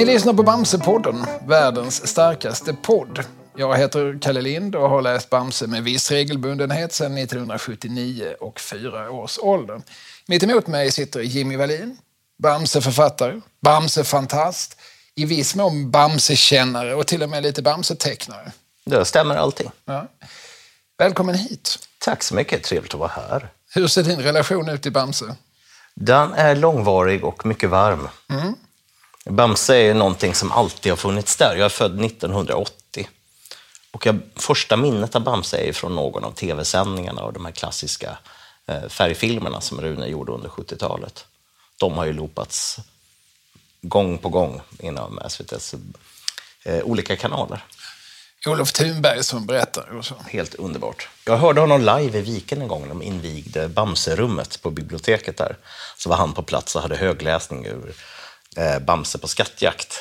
[0.00, 3.24] Ni lyssnar på Bamsepodden, världens starkaste podd.
[3.56, 9.10] Jag heter Kalle Lind och har läst Bamse med viss regelbundenhet sedan 1979 och fyra
[9.10, 9.82] års ålder.
[10.26, 11.96] Mitt emot mig sitter Jimmy Wallin,
[12.42, 14.76] Bamse-författare, Bamse-fantast,
[15.14, 18.52] i viss mån Bamse-kännare och till och med lite Bamse-tecknare.
[18.84, 19.70] Det stämmer allting.
[19.84, 20.06] Ja.
[20.98, 21.78] Välkommen hit.
[21.98, 23.48] Tack så mycket, trevligt att vara här.
[23.74, 25.36] Hur ser din relation ut till Bamse?
[25.94, 28.08] Den är långvarig och mycket varm.
[28.30, 28.54] Mm.
[29.24, 31.56] Bamse är någonting som alltid har funnits där.
[31.56, 33.08] Jag är född 1980.
[33.90, 38.18] Och jag, första minnet av Bamse är från någon av tv-sändningarna och de här klassiska
[38.66, 41.26] eh, färgfilmerna som Rune gjorde under 70-talet.
[41.76, 42.78] De har ju loopats
[43.82, 45.74] gång på gång inom SVTs
[46.64, 47.64] eh, olika kanaler.
[48.46, 49.96] Olof Thunberg som berättar.
[49.96, 50.14] Och så.
[50.26, 51.08] Helt underbart.
[51.26, 55.56] Jag hörde honom live i Viken en gång när de invigde Bamserummet på biblioteket där.
[55.96, 57.94] Så var han på plats och hade högläsning ur
[58.80, 59.94] Bamse på skattjakt.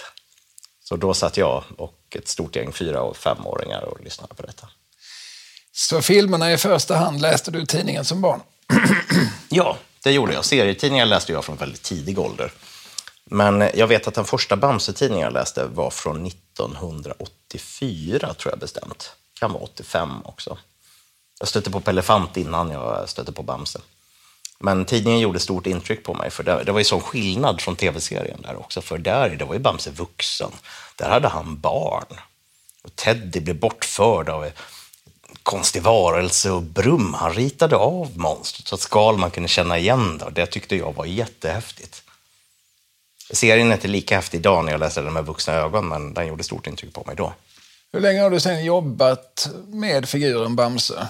[0.84, 4.70] Så då satt jag och ett stort gäng fyra och femåringar och lyssnade på detta.
[5.72, 8.42] Så filmerna i första hand läste du tidningen som barn?
[9.50, 10.46] Ja, det gjorde jag.
[10.46, 12.52] Serietidningar läste jag från väldigt tidig ålder.
[13.26, 19.16] Men jag vet att den första Bamse-tidningen jag läste var från 1984, tror jag bestämt.
[19.40, 20.58] Kan vara 85 också.
[21.40, 23.80] Jag stötte på Pelefant innan jag stötte på Bamse.
[24.60, 27.76] Men tidningen gjorde stort intryck på mig, för det, det var ju sån skillnad från
[27.76, 28.82] tv-serien där också.
[28.82, 30.52] För där det var ju Bamse vuxen.
[30.96, 32.20] Där hade han barn.
[32.84, 34.52] Och Teddy blev bortförd av en
[35.44, 40.26] konstig varelse och Brum, han ritade av monstret så att Skalman kunde känna igen det.
[40.26, 42.04] Och det tyckte jag var jättehäftigt.
[43.32, 46.28] Serien är inte lika häftig idag när jag läser den med vuxna ögon, men den
[46.28, 47.34] gjorde stort intryck på mig då.
[47.92, 51.08] Hur länge har du sen jobbat med figuren Bamse?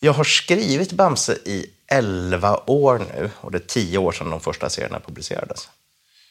[0.00, 4.40] Jag har skrivit Bamse i 11 år nu och det är 10 år sedan de
[4.40, 5.68] första serierna publicerades.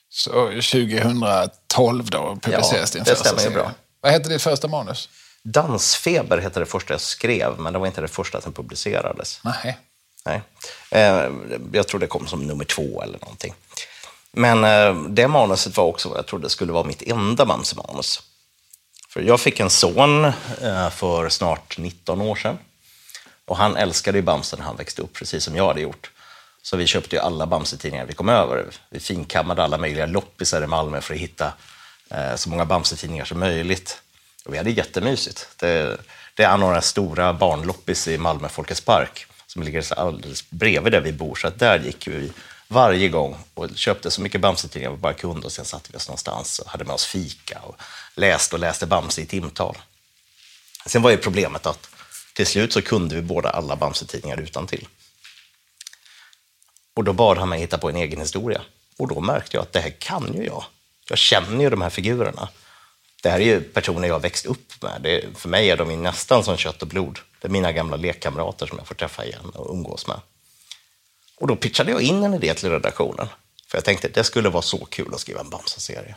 [0.09, 3.57] Så 2012 då publiceras Ja, din det första stämmer ju serie.
[3.63, 3.71] bra.
[4.01, 5.09] Vad hette ditt första manus?
[5.43, 9.39] Dansfeber hette det första jag skrev, men det var inte det första som publicerades.
[9.43, 9.77] Nej.
[10.25, 10.41] Nej.
[10.91, 11.31] Eh,
[11.73, 13.53] jag tror det kom som nummer två eller någonting.
[14.31, 18.21] Men eh, det manuset var också vad jag trodde skulle vara mitt enda Bamse-manus.
[19.09, 20.25] För jag fick en son
[20.61, 22.57] eh, för snart 19 år sedan.
[23.51, 26.11] Och han älskade ju Bamse när han växte upp, precis som jag hade gjort.
[26.61, 28.65] Så vi köpte ju alla Bamse-tidningar vi kom över.
[28.89, 31.53] Vi finkammade alla möjliga loppisar i Malmö för att hitta
[32.09, 34.01] eh, så många Bamse-tidningar som möjligt.
[34.45, 35.47] Och vi hade jättemysigt.
[35.57, 35.97] Det,
[36.35, 41.11] det är några stora barnloppis i Malmö Folkets Park som ligger alldeles bredvid där vi
[41.11, 41.35] bor.
[41.35, 42.31] Så att där gick vi
[42.67, 46.07] varje gång och köpte så mycket Bamse-tidningar vi bara kunde och sen satte vi oss
[46.07, 47.75] någonstans och hade med oss fika och
[48.15, 49.77] läste och läste Bamse i timtal.
[50.85, 51.90] Sen var ju problemet att
[52.33, 54.87] till slut så kunde vi båda alla Bamse-tidningar utan till.
[56.93, 58.61] Och då bad han mig hitta på en egen historia.
[58.97, 60.63] Och då märkte jag att det här kan ju jag.
[61.09, 62.49] Jag känner ju de här figurerna.
[63.23, 65.01] Det här är ju personer jag har växt upp med.
[65.01, 67.19] Det, för mig är de ju nästan som kött och blod.
[67.41, 70.19] Det är mina gamla lekkamrater som jag får träffa igen och umgås med.
[71.37, 73.27] Och då pitchade jag in en idé till redaktionen.
[73.67, 76.15] För jag tänkte det skulle vara så kul att skriva en Bamse-serie.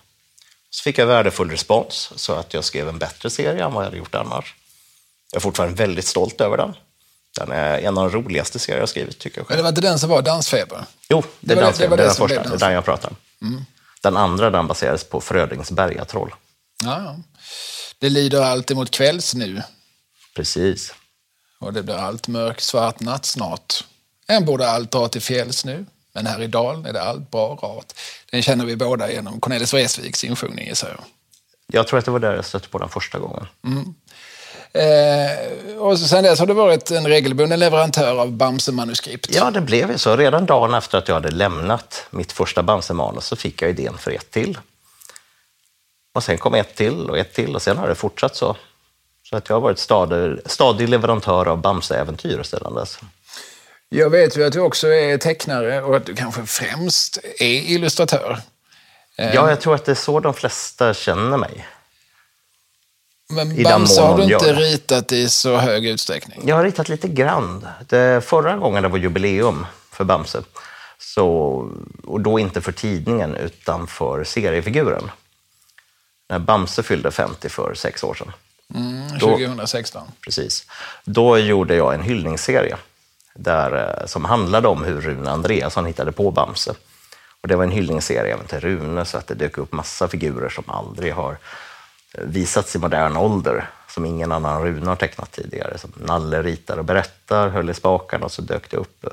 [0.71, 3.87] Så fick jag värdefull respons så att jag skrev en bättre serie än vad jag
[3.87, 4.55] hade gjort annars.
[5.35, 6.75] Jag är fortfarande väldigt stolt över den.
[7.39, 9.57] Den är en av de roligaste serier jag skrivit, tycker jag Men själv.
[9.57, 10.85] det var inte den som var Dansfeber?
[11.09, 12.27] Jo, det, är det- den, det det det första.
[12.27, 12.59] Det är Dansfeber.
[12.67, 13.09] den jag pratar
[13.41, 13.65] om.
[14.03, 16.35] Den andra den baserades på Frödings bergatroll.
[16.85, 17.17] Ja, ja.
[17.99, 19.63] Det lider allt emot kvälls nu
[20.37, 20.95] Precis.
[21.61, 23.85] och det blir allt mörk svart natt snart.
[24.29, 27.49] Än borde allt dra till fjälls nu, men här i dalen är det allt bra
[27.63, 27.93] rart.
[28.31, 31.01] Den känner vi båda genom Cornelis Vreeswijks insjungning gissar jag.
[31.67, 33.47] Jag tror att det var där jag stötte på den första gången.
[34.79, 39.35] Eh, och sen dess har du varit en regelbunden leverantör av Bamse-manuskript.
[39.35, 40.17] Ja, det blev ju så.
[40.17, 44.11] Redan dagen efter att jag hade lämnat mitt första Bamse-manus så fick jag idén för
[44.11, 44.59] ett till.
[46.15, 48.57] Och sen kom ett till och ett till och sen har det fortsatt så.
[49.23, 52.99] Så att jag har varit stadig, stadig leverantör av Bamse-äventyr sedan dess.
[53.89, 58.39] Jag vet ju att du också är tecknare och att du kanske främst är illustratör.
[59.17, 61.67] Ja, jag tror att det är så de flesta känner mig.
[63.35, 64.61] Men I Bamse har du inte gör det.
[64.61, 66.41] ritat i så hög utsträckning.
[66.45, 67.67] Jag har ritat lite grann.
[67.89, 70.43] Det, förra gången det var jubileum för Bamse,
[70.99, 71.27] så,
[72.05, 75.11] och då inte för tidningen utan för seriefiguren.
[76.29, 78.33] När Bamse fyllde 50 för sex år sedan.
[78.75, 80.03] Mm, Då- 2016.
[80.25, 80.67] Precis.
[81.05, 82.77] Då gjorde jag en hyllningsserie
[83.35, 86.75] där, eh, som handlade om hur Rune Andreasson hittade på Bamse.
[87.41, 90.49] Och det var en hyllningsserie även till Rune, så att det dök upp massa figurer
[90.49, 91.37] som aldrig har
[92.23, 95.79] visats i modern ålder, som ingen annan Rune har tecknat tidigare.
[95.79, 99.11] Som Nalle ritar och berättar, höll i spakarna och så dök det upp eh,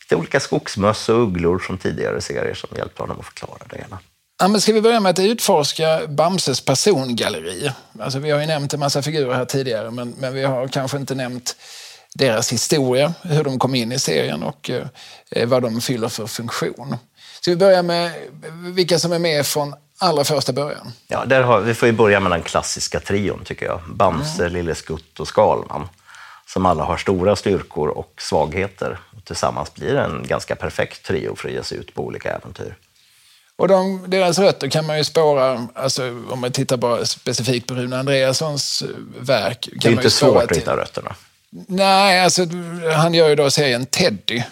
[0.00, 3.98] lite olika skogsmöss och ugglor från tidigare serier som hjälpte honom att förklara det hela.
[4.40, 7.72] Ja, men ska vi börja med att utforska Bamses persongalleri?
[8.00, 10.96] Alltså, vi har ju nämnt en massa figurer här tidigare, men, men vi har kanske
[10.96, 11.56] inte nämnt
[12.14, 14.70] deras historia, hur de kom in i serien och
[15.30, 16.96] eh, vad de fyller för funktion.
[17.40, 18.12] Ska vi börja med
[18.74, 20.92] vilka som är med från allra första början?
[21.08, 23.80] Ja, där har, vi får ju börja med den klassiska trion, tycker jag.
[23.86, 24.52] Bamse, mm.
[24.52, 25.88] Lille Skutt och Skalman.
[26.46, 28.98] Som alla har stora styrkor och svagheter.
[29.16, 32.32] Och tillsammans blir det en ganska perfekt trio för att ge sig ut på olika
[32.32, 32.76] äventyr.
[33.56, 37.74] Och de, deras rötter kan man ju spåra, alltså, om man tittar bara specifikt på
[37.74, 38.88] Rune Andreassons eh,
[39.20, 39.68] verk.
[39.70, 41.14] Kan det är inte svårt att hitta rötterna.
[41.66, 42.46] Nej, alltså,
[42.94, 44.42] han gör ju då serien Teddy.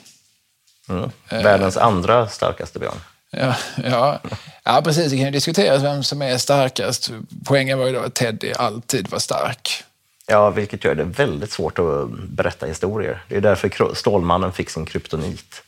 [0.88, 1.11] Mm.
[1.29, 3.00] Världens uh, andra starkaste björn.
[3.31, 4.21] Ja, ja.
[4.65, 5.11] ja, precis.
[5.11, 7.11] Det kan ju diskuteras vem som är starkast.
[7.44, 9.85] Poängen var ju då att Teddy alltid var stark.
[10.27, 13.25] Ja, vilket gör det väldigt svårt att berätta historier.
[13.29, 15.62] Det är därför Stålmannen fick sin kryptonit.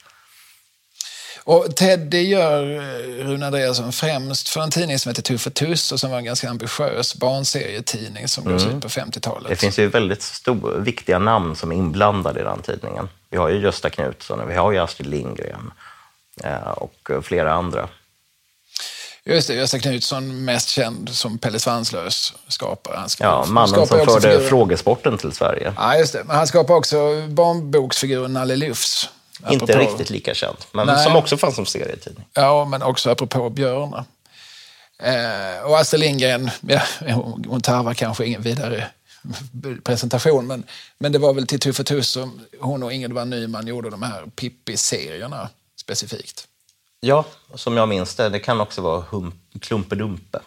[1.44, 5.92] Och Teddy gör eh, Rune Andreasson främst för en tidning som heter Tuff och Tuss
[5.92, 8.76] och som var en ganska ambitiös barnserietidning som gavs mm.
[8.76, 9.48] ut på 50-talet.
[9.48, 13.08] Det finns ju väldigt stor, viktiga namn som är inblandade i den tidningen.
[13.30, 15.72] Vi har ju Gösta Knutsson, vi har ju Astrid Lindgren
[16.76, 17.88] och flera andra.
[19.24, 22.96] Just det, Gösta Knutsson, mest känd som Pelle Svanslös skapare.
[22.96, 24.48] Han skapar, ja, mannen som förde figuren.
[24.48, 25.72] frågesporten till Sverige.
[25.76, 26.24] Ja, just det.
[26.24, 29.08] Men han skapar också barnboksfiguren Nalle Lufs.
[29.50, 31.04] Inte riktigt lika känd, men Nej.
[31.04, 32.24] som också fanns som serietidning.
[32.34, 34.04] Ja, men också apropå björnar.
[35.02, 36.80] Eh, och Astrid Lindgren, ja,
[37.46, 38.86] hon tarvar kanske ingen vidare
[39.84, 40.64] presentation, men,
[40.98, 44.22] men det var väl till Tuffe Tuss som hon och Ingrid Nyman gjorde de här
[44.36, 45.48] Pippi-serierna
[45.96, 46.48] specifikt.
[47.00, 47.24] Ja,
[47.54, 48.28] som jag minns det.
[48.28, 50.38] Det kan också vara hum, Klumpedumpe.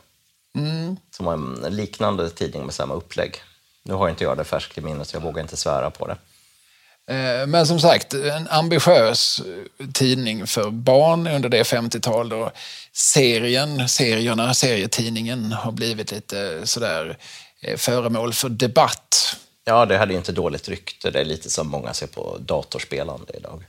[0.58, 0.98] Mm.
[1.12, 3.42] Som var en liknande tidning med samma upplägg.
[3.84, 6.18] Nu har inte jag det färskt i minnet, så jag vågar inte svära på det.
[7.14, 9.42] Eh, men som sagt, en ambitiös
[9.94, 12.52] tidning för barn under det 50-tal då
[12.94, 17.18] serien, serierna, serietidningen har blivit lite sådär
[17.62, 19.38] eh, föremål för debatt.
[19.66, 21.12] Ja, det hade ju inte dåligt rykte.
[21.12, 23.64] Det är lite som många ser på datorspelande idag.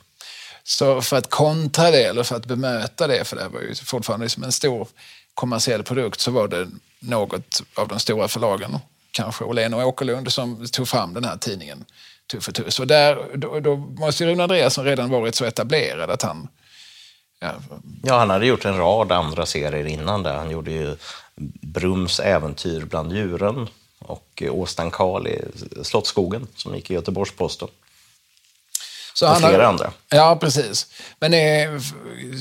[0.68, 4.28] Så för att kontra det, eller för att bemöta det, för det var ju fortfarande
[4.28, 4.88] som en stor
[5.34, 6.68] kommersiell produkt, så var det
[6.98, 8.78] något av de stora förlagen,
[9.10, 11.84] kanske Åhlén och Åkerlund, som tog fram den här tidningen
[12.26, 12.80] Tuff och Tuss.
[12.80, 16.48] Och där, då, då måste ju Rune Andreasson redan varit så etablerad att han...
[17.40, 17.52] Ja.
[18.02, 20.32] ja, han hade gjort en rad andra serier innan det.
[20.32, 20.96] Han gjorde ju
[21.62, 25.42] Brums äventyr bland djuren och Åstan Karl i
[25.82, 27.68] Slottsskogen som gick i Göteborgs-Posten.
[29.18, 29.92] Så och flera har, andra.
[30.08, 30.86] Ja, precis.
[31.18, 31.80] Men är,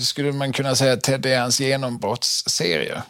[0.04, 3.04] skulle man kunna säga att Ted är hans genombrottsserie?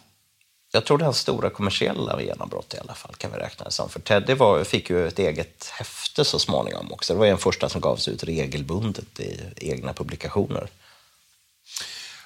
[0.71, 3.71] Jag tror det är hans stora kommersiella genombrott i alla fall, kan vi räkna det
[3.71, 3.89] som.
[3.89, 7.13] För Teddy var, fick ju ett eget häfte så småningom också.
[7.13, 10.67] Det var den första som gavs ut regelbundet i egna publikationer.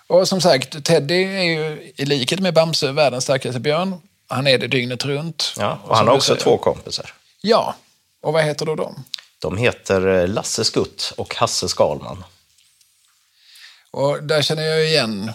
[0.07, 4.01] Och som sagt, Teddy är ju i likhet med Bamse världens starkaste björn.
[4.27, 5.53] Han är det dygnet runt.
[5.57, 7.13] Ja, och han har också två kompisar.
[7.42, 7.75] Ja,
[8.21, 9.03] och vad heter då de?
[9.39, 12.24] De heter eh, Lasse Skutt och Hasse Skalman.
[13.91, 15.31] Och där känner jag igen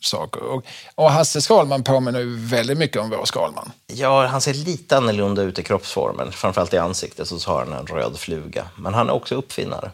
[0.00, 0.42] saker.
[0.42, 3.72] Och, och Hasse Skalman påminner ju väldigt mycket om vår Skalman.
[3.86, 6.32] Ja, han ser lite annorlunda ut i kroppsformen.
[6.32, 8.68] Framförallt i ansiktet så har han en röd fluga.
[8.76, 9.90] Men han är också uppfinnare.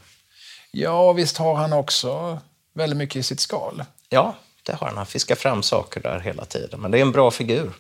[0.71, 2.39] Ja, visst har han också
[2.75, 3.85] väldigt mycket i sitt skal.
[4.09, 4.97] Ja, det har han.
[4.97, 6.81] Han fiskar fram saker där hela tiden.
[6.81, 7.73] Men det är en bra figur.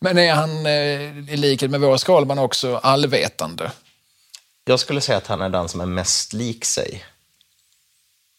[0.00, 3.70] Men är han, eh, i likhet med vår Skalman, också allvetande?
[4.68, 7.04] Jag skulle säga att han är den som är mest lik sig.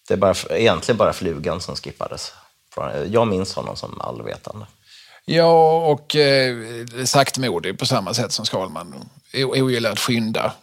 [0.07, 2.33] Det är bara, egentligen bara flugan som skippades.
[3.07, 4.65] Jag minns honom som allvetande.
[5.25, 6.57] Ja, och eh,
[7.05, 9.09] saktmodig på samma sätt som Skalman.
[9.33, 10.53] Ogillar att skynda.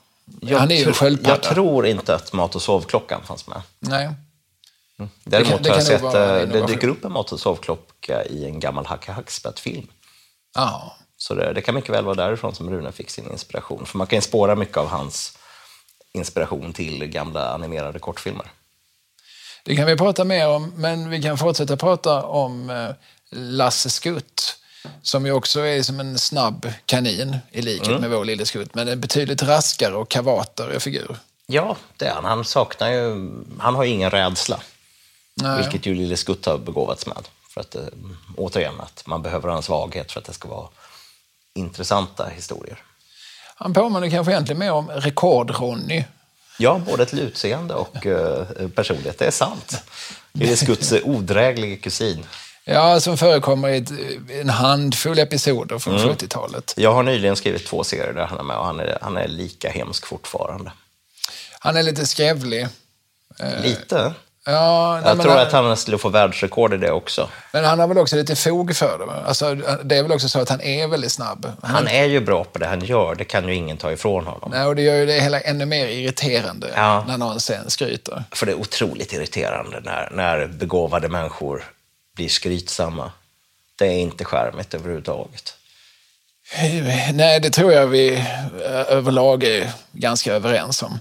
[0.40, 1.30] Jag Han är ju sköldpadda.
[1.30, 3.62] Jag tror inte att mat och sovklockan fanns med.
[3.78, 4.04] Nej.
[4.98, 5.10] Mm.
[5.24, 8.24] Däremot det kan, det har jag sett, eh, det dyker upp en mat och sovklocka
[8.24, 9.86] i en gammal Hacke Hackspett-film.
[10.54, 10.96] Ja.
[11.16, 13.86] Så det, det, kan mycket väl vara därifrån som Rune fick sin inspiration.
[13.86, 15.35] För man kan ju spåra mycket av hans
[16.16, 18.46] inspiration till gamla animerade kortfilmer.
[19.64, 22.90] Det kan vi prata mer om, men vi kan fortsätta prata om eh,
[23.30, 24.58] Lasse Skutt
[25.02, 28.00] som ju också är som en snabb kanin i likhet mm.
[28.00, 31.16] med vår lille Skutt, men en betydligt raskare och kavatare figur.
[31.46, 32.24] Ja, det är han.
[32.24, 34.60] Han saknar ju, han har ju ingen rädsla,
[35.34, 35.58] Nej.
[35.62, 37.28] vilket ju lille Skutt har begåvats med.
[37.48, 37.82] För att, eh,
[38.36, 40.68] återigen, att man behöver ha en svaghet för att det ska vara
[41.54, 42.82] intressanta historier.
[43.58, 46.04] Han påminner kanske egentligen mer om Rekord-Ronny
[46.58, 49.18] Ja, både till utseende och uh, personlighet.
[49.18, 49.82] Det är sant.
[50.32, 52.26] Det är Skutts odräglige kusin.
[52.64, 53.92] Ja, som förekommer i ett,
[54.40, 56.08] en handfull episoder från mm.
[56.08, 56.74] 70-talet.
[56.76, 59.28] Jag har nyligen skrivit två serier där han är med och han är, han är
[59.28, 60.72] lika hemsk fortfarande.
[61.58, 62.68] Han är lite skrävlig.
[63.40, 64.14] Eh, lite?
[64.48, 67.28] Ja, nej, Jag tror han, att han skulle få världsrekord i det också.
[67.52, 69.28] men han har väl också lite fog för det.
[69.28, 71.52] Alltså, det är väl också så att han är väldigt snabb.
[71.62, 74.50] Han är ju bra på det han gör, det kan ju ingen ta ifrån honom.
[74.50, 77.04] Nej, och det gör ju det hela ännu mer irriterande Ja.
[77.08, 78.24] när någon sen skryter.
[78.32, 81.64] För det är otroligt irriterande när, när begåvade människor
[82.14, 83.10] blir skrytsamma.
[83.78, 85.54] Det är inte charmigt överhuvudtaget.
[87.12, 88.14] Nej, det tror jag vi
[88.64, 90.98] eh, överlag är ganska överens om.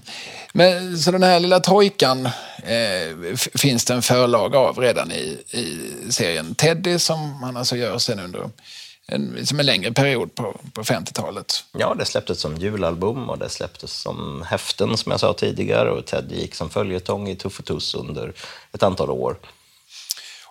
[0.52, 2.26] Men, så den här lilla trojkan
[2.62, 5.78] eh, finns det en förlag av redan i, i
[6.12, 8.50] serien Teddy som han alltså gör sen under
[9.08, 11.64] en, som en längre period på, på 50-talet.
[11.78, 16.06] Ja, det släpptes som julalbum och det släpptes som häften som jag sa tidigare och
[16.06, 18.32] Ted gick som följetong i Tuff och Tuss under
[18.72, 19.36] ett antal år.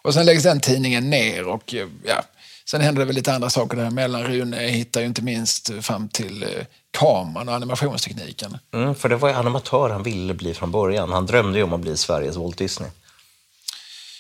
[0.01, 1.73] Och sen läggs den tidningen ner och
[2.03, 2.23] ja,
[2.69, 4.24] sen händer det väl lite andra saker däremellan.
[4.24, 6.50] Rune hittar ju inte minst fram till eh,
[6.91, 8.57] kameran och animationstekniken.
[8.74, 11.12] Mm, för det var ju animatör han ville bli från början.
[11.12, 12.89] Han drömde ju om att bli Sveriges Walt Disney.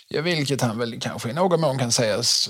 [0.07, 2.49] Ja, vilket han väl kanske i någon mån kan sägas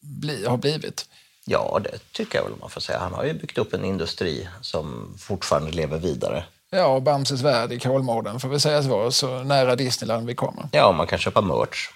[0.00, 1.08] bli, ha blivit.
[1.44, 2.98] Ja, det tycker jag väl man får säga.
[2.98, 6.44] Han har ju byggt upp en industri som fortfarande lever vidare.
[6.70, 10.68] Ja, och Bamses värld i Kolmården får väl sägas vara så nära Disneyland vi kommer.
[10.72, 11.88] Ja, man kan köpa merch.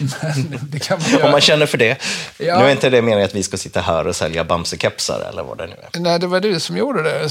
[0.00, 1.98] Men man Om man känner för det.
[2.38, 2.58] Ja.
[2.58, 5.58] Nu är inte det meningen att vi ska sitta här och sälja Bamse-kepsar eller vad
[5.58, 6.00] det nu är.
[6.00, 7.30] Nej, det var du som gjorde det.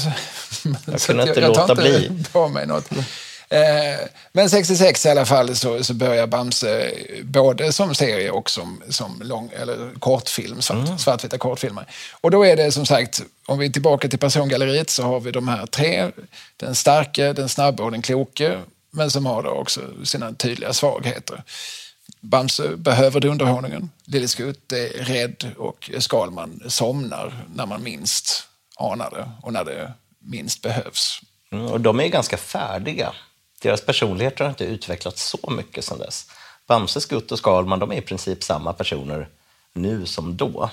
[0.86, 2.10] Jag kunde inte tar låta bli.
[2.32, 2.90] på mig något.
[3.48, 3.60] Eh,
[4.32, 6.90] Men 66 i alla fall så, så börjar Bamse
[7.22, 10.98] både som serie och som, som lång, eller kortfilm, svart, Mm.
[10.98, 11.86] svartvita kortfilmer.
[12.20, 15.30] Och då är det som sagt, om vi är tillbaka till persongalleriet så har vi
[15.30, 16.10] de här tre.
[16.56, 18.58] Den starke, den snabbe och den kloke.
[18.90, 21.42] Men som har då också sina tydliga svagheter.
[22.24, 23.90] Bamse behöver dunderhonungen.
[24.04, 29.92] Lille Skutt är rädd och Skalman somnar när man minst anar det och när det
[30.18, 31.20] minst behövs.
[31.50, 33.12] Mm, och de är ganska färdiga.
[33.62, 36.30] Deras personligheter har inte utvecklats så mycket sedan dess.
[36.66, 39.28] Bamse, Skutt och Skalman, de är i princip samma personer
[39.72, 40.70] nu som då.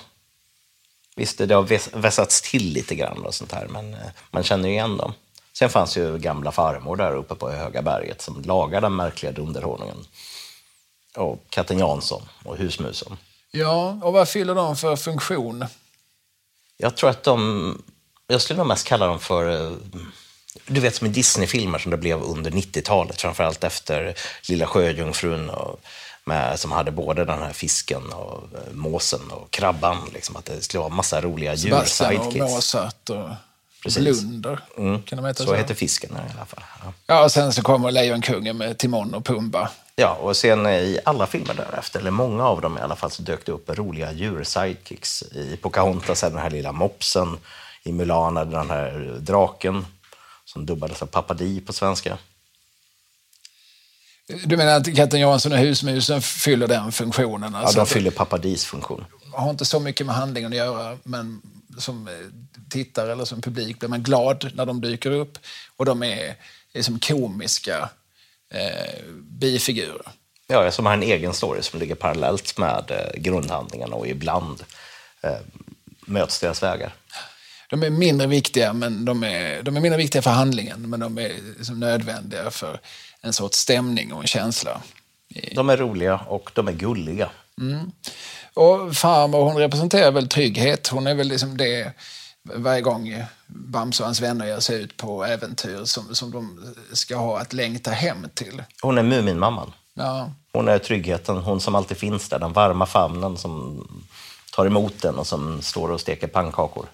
[1.16, 4.74] Visst, det har vässats till lite grann och sånt här, men eh, man känner ju
[4.74, 5.12] igen dem.
[5.52, 10.04] Sen fanns ju gamla farmor där uppe på Höga berget som lagade den märkliga dunderhonungen.
[11.16, 13.16] Och katten Jansson och husmusen.
[13.50, 15.64] Ja, och vad fyller de för funktion?
[16.76, 17.82] Jag tror att de...
[18.26, 19.66] Jag skulle nog mest kalla dem för...
[19.66, 19.72] eh,
[20.66, 24.14] Du vet som i Disney-filmer som det blev under 90-talet, framförallt efter
[24.48, 25.80] Lilla Sjöjungfrun och
[26.24, 30.10] med, som hade både den här fisken och eh, måsen och krabban.
[30.14, 32.36] Liksom, att det skulle vara massa roliga Sebastian och.
[32.36, 33.28] Mozart och
[33.82, 34.02] Precis.
[34.02, 34.60] Blunder.
[34.78, 35.54] Mm, Kan de heta så så?
[35.54, 36.64] heter fisken i alla fall.
[36.84, 36.92] Ja.
[37.06, 39.70] Ja, och sen så kommer Lejonkungen med Timon och Pumba.
[39.96, 43.10] Ja, och sen eh, i alla filmer därefter, eller många av dem i alla fall,
[43.10, 45.22] så dök det upp roliga djur-sidekicks.
[45.36, 47.38] I Pocahontas är den här lilla mopsen,
[47.82, 49.86] i Mulan det den här draken
[50.44, 52.18] som dubbades av Papadi på svenska.
[54.44, 57.52] Du menar att katten Jansson och husmusen fyller den funktionen?
[57.52, 59.04] Ja, Alltså de att fyller Papadis funktion.
[59.32, 61.42] har inte så mycket med handlingen att göra, men
[61.78, 62.14] som eh,
[62.70, 65.38] tittare eller som publik blir man glad när de dyker upp.
[65.76, 66.34] Och de är,
[66.72, 67.88] är som komiska
[68.52, 70.12] eh, bifigurer.
[70.46, 74.62] Ja, som har en egen story som ligger parallellt med eh, grundhandlingen och ibland
[75.20, 75.36] eh,
[76.06, 76.92] möts deras vägar.
[77.70, 81.18] De är mindre viktiga, men de är, de är mindre viktiga för handlingen, men de
[81.18, 82.80] är liksom nödvändiga för
[83.20, 84.82] en sorts stämning och en känsla.
[85.54, 87.30] De är roliga och de är gulliga.
[88.54, 90.88] Och farmor hon representerar väl trygghet.
[90.88, 91.92] Hon är väl liksom det
[92.44, 97.16] varje gång Bamse och hans vänner ger sig ut på äventyr som, som de ska
[97.16, 98.62] ha att längta hem till.
[98.82, 99.72] Hon är Muminmamman.
[99.94, 103.84] Ja, Hon är tryggheten, hon som alltid finns där, den varma famnen som
[104.52, 106.86] tar emot den och som står och steker pannkakor.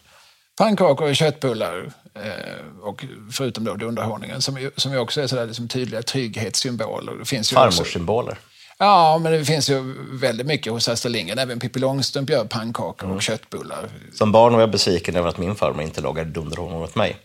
[0.58, 5.68] Pannkakor och köttbullar, eh, och förutom då dunderhonungen, som, som ju också är sådär liksom
[5.68, 7.12] tydliga trygghetssymboler.
[7.12, 8.38] Det finns ju också, Farmorssymboler.
[8.78, 11.38] Ja, men det finns ju väldigt mycket hos Astrid Lindgren.
[11.38, 13.88] Även Pippi Långstrump gör pannkakor och köttbullar.
[14.14, 17.16] Som barn var jag besviken över att min farmor inte lagade dunderhonung åt mig.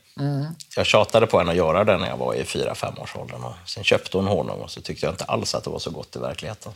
[0.70, 3.16] Så jag tjatade på henne att göra det när jag var i fyra fem års
[3.16, 3.44] åldern.
[3.44, 5.92] Och Sen köpte hon honung och så tyckte jag inte alls att det var så
[5.92, 6.72] gott i verkligheten.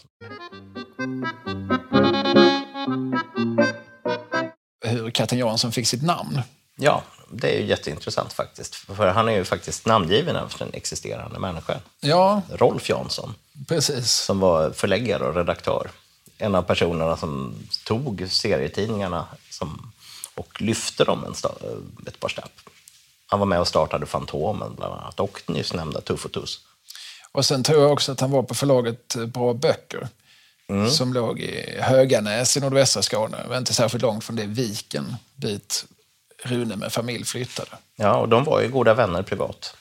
[4.86, 6.42] Hur katten Jansson fick sitt namn.
[6.78, 8.76] Ja, det är ju jätteintressant faktiskt.
[8.76, 11.80] För han är ju faktiskt namngiven efter en existerande människa.
[12.00, 13.36] Ja, Rolf Jansson,
[13.68, 14.12] precis.
[14.12, 15.90] som var förläggare och redaktör.
[16.38, 17.56] En av personerna som
[17.86, 19.92] tog serietidningarna som,
[20.36, 22.52] och lyfte dem en sta- ett par snäpp.
[23.28, 26.60] Han var med och startade Fantomen bland annat och nyss nämnda Tuff och Tuss.
[27.32, 30.08] Och sen tror jag också att han var på förlaget eh, Bra Böcker.
[30.92, 33.58] Som låg i Höganäs i nordvästra Skåne.
[33.58, 35.86] Inte särskilt långt från det viken dit
[36.48, 37.72] Rune med familj flyttade.
[37.96, 39.76] Ja, och de var ju goda vänner privat.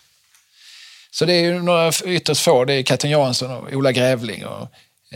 [1.10, 2.64] Så det är ju några ytterst få.
[2.64, 4.68] Det är Katten Jansson och Ola Grävling och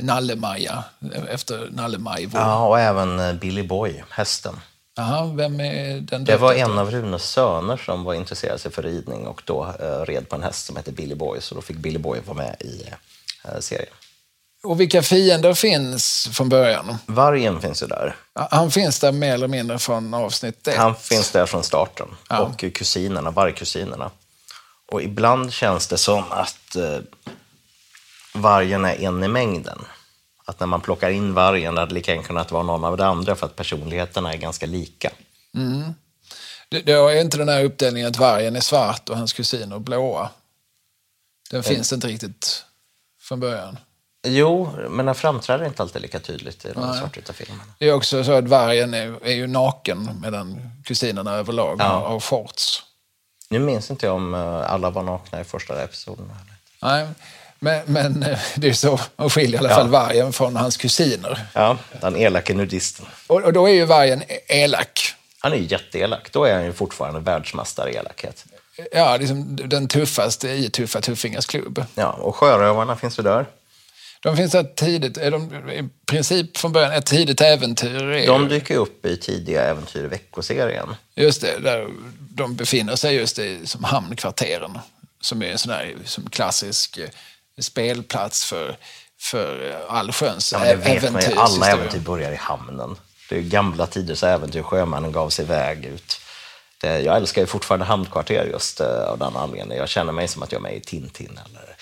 [0.02, 0.85] Nalle-Maja
[1.28, 2.28] efter Nalle-Maj.
[2.33, 4.61] Ja, och även eh, Billy Boy, hästen.
[4.97, 6.25] Jaha, vem är den?
[6.25, 10.04] Det var en av Runes söner som var intresserad sig för ridning och då eh,
[10.07, 12.57] red på en häst som hette Billy Boy, så då fick Billy Boy vara med
[12.61, 12.85] i
[13.45, 13.95] eh, serien.
[14.62, 16.97] Och vilka fiender finns från början?
[17.07, 18.17] Vargen finns ju där.
[18.50, 20.76] Han finns där mer eller mindre från avsnitt ett.
[20.76, 22.09] Han finns där från starten.
[22.29, 22.38] Ja.
[22.38, 24.11] Och kusinerna, vargkusinerna.
[24.87, 26.99] Och ibland känns det som att eh,
[28.35, 29.79] vargen är en i mängden.
[30.45, 33.05] Att när man plockar in vargen hade det lika gärna kunnat vara någon av de
[33.05, 35.11] andra för att personligheterna är ganska lika.
[35.55, 35.95] Mm.
[36.69, 40.31] Det, det är inte den här uppdelningen att vargen är svart och hans kusiner blåa.
[41.50, 42.64] Den finns inte riktigt
[43.21, 43.79] från början.
[44.23, 47.62] Jo, men den framträder inte alltid lika tydligt i de svartvita filmerna.
[47.79, 51.85] Det är också så att vargen är, är ju naken medan kusinerna överlag ja.
[51.85, 52.83] har, har shorts.
[53.49, 56.33] Nu minns inte jag om eh, alla var nakna i första episoden.
[56.83, 57.07] Nej,
[57.59, 60.00] men, men eh, det är så man skiljer i alla fall ja.
[60.00, 61.47] vargen från hans kusiner.
[61.55, 63.07] Ja, den elake nudisten.
[63.27, 65.15] Och, och då är ju vargen elak.
[65.39, 66.33] Han är ju jätteelak.
[66.33, 68.45] Då är han ju fortfarande världsmästare i elakhet.
[68.93, 71.85] Ja, liksom den tuffaste i Tuffa Tuffingars klubb.
[71.95, 73.47] Ja, och sjörövarna finns ju där.
[74.23, 78.03] De finns där tidigt, är de i princip från början ett tidigt äventyr.
[78.03, 80.89] Är de dyker upp i tidiga äventyr i veckoserien.
[81.15, 84.79] Just det, där de befinner sig just i som hamnkvarteren.
[85.21, 87.09] Som är en sån här som klassisk eh,
[87.59, 88.77] spelplats för,
[89.21, 91.37] för allsköns ja, det vet man ju.
[91.37, 92.97] Alla äventyr börjar i hamnen.
[93.29, 96.21] Det är gamla tiders äventyr, sjömannen gav sig iväg ut.
[96.81, 99.79] Det, jag älskar ju fortfarande hamnkvarter just av den anledningen.
[99.79, 101.77] Jag känner mig som att jag är med i Tintin eller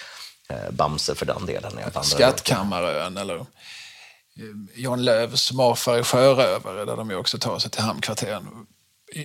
[0.70, 1.72] Bamse för den delen.
[2.02, 3.44] Skattkammarön eller uh,
[4.74, 8.66] Jan Lövs Marfar i sjörövare där de ju också tar sig till hamnkvarteren.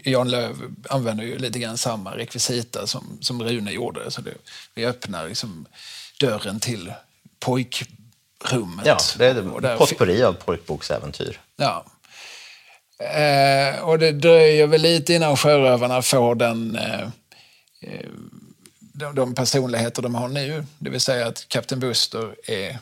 [0.04, 0.56] Jan Löv
[0.90, 4.12] använder ju lite grann samma rekvisita som, som Rune gjorde.
[4.12, 4.34] Så det,
[4.74, 5.66] vi öppnar liksom
[6.20, 6.94] dörren till
[7.40, 8.86] pojkrummet.
[8.86, 11.40] Ja, det är ett potpurri av pojkboksäventyr.
[11.56, 11.86] Ja.
[13.00, 17.02] Eh, och det dröjer väl lite innan sjörövarna får den, eh,
[17.82, 18.10] eh,
[18.94, 20.66] de, de personligheter de har nu.
[20.80, 22.80] Det vill säga att Kapten Buster är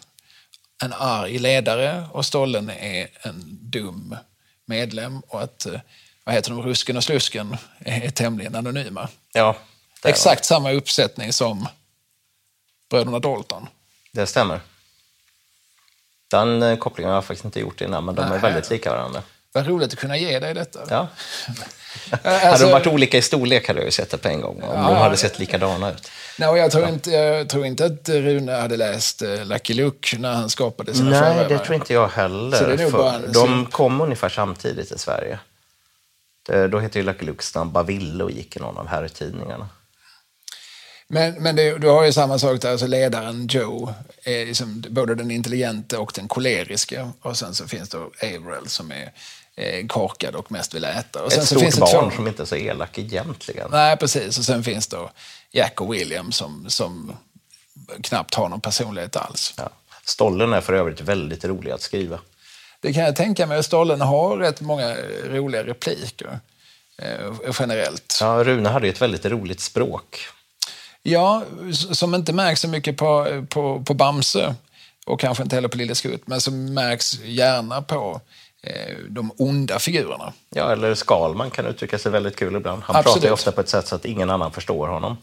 [0.84, 4.16] en arg ledare och Stollen är en dum
[4.66, 5.20] medlem.
[5.20, 5.80] Och att eh,
[6.24, 9.10] vad heter de, Rusken och Slusken är tämligen anonyma.
[9.34, 9.56] Ja,
[10.04, 11.68] Exakt samma uppsättning som
[12.90, 13.68] bröderna Dalton.
[14.12, 14.62] Det stämmer.
[16.28, 18.38] Den eh, kopplingen har jag faktiskt inte gjort innan, men de Nej.
[18.38, 19.24] är väldigt lika varandra.
[19.54, 20.80] Vad roligt att kunna ge dig detta.
[20.90, 21.08] Ja.
[22.12, 24.62] alltså, hade de varit olika i storlek hade jag ju sett det på en gång,
[24.64, 26.12] om ja, de hade sett likadana ut.
[26.40, 30.34] Nej, jag, tror inte, jag tror inte att Rune hade läst uh, Lucky Luke när
[30.34, 31.48] han skapade sina Nej, förövare.
[31.48, 32.58] det tror inte jag heller.
[32.58, 33.72] Så det är bara en, de så...
[33.72, 35.40] kom ungefär samtidigt i Sverige.
[36.70, 39.70] Då hette ju Lucky Luke Snabba Ville och gick i någon av herrtidningarna.
[41.14, 45.16] Men, men det, du har ju samma sak där, alltså ledaren Joe är liksom både
[45.16, 47.12] den intelligente och den koleriska.
[47.22, 49.10] Och sen så finns det Averell som är eh,
[49.88, 51.22] korkad och mest vill äta.
[51.22, 52.16] Och Ett sen stort finns barn två...
[52.16, 53.68] som inte är så elak egentligen.
[53.72, 54.38] Nej, precis.
[54.38, 55.12] Och sen finns då
[55.52, 57.18] Jack och William som, som
[58.02, 59.54] knappt har någon personlighet alls.
[59.58, 59.70] Ja.
[60.06, 62.20] Stollen är för övrigt väldigt rolig att skriva.
[62.82, 63.64] Det kan jag tänka mig.
[63.64, 64.96] Stollen har rätt många
[65.26, 66.40] roliga repliker
[66.98, 68.18] eh, generellt.
[68.22, 70.28] Ja, Rune hade ju ett väldigt roligt språk.
[71.04, 74.56] Ja, som inte märks så mycket på, på, på Bamse
[75.06, 78.20] och kanske inte heller på Lille Skutt, men som märks gärna på eh,
[79.10, 80.34] de onda figurerna.
[80.50, 82.82] Ja, eller Skalman kan uttrycka sig väldigt kul ibland.
[82.84, 83.14] Han Absolut.
[83.14, 85.18] pratar ju ofta på ett sätt så att ingen annan förstår honom.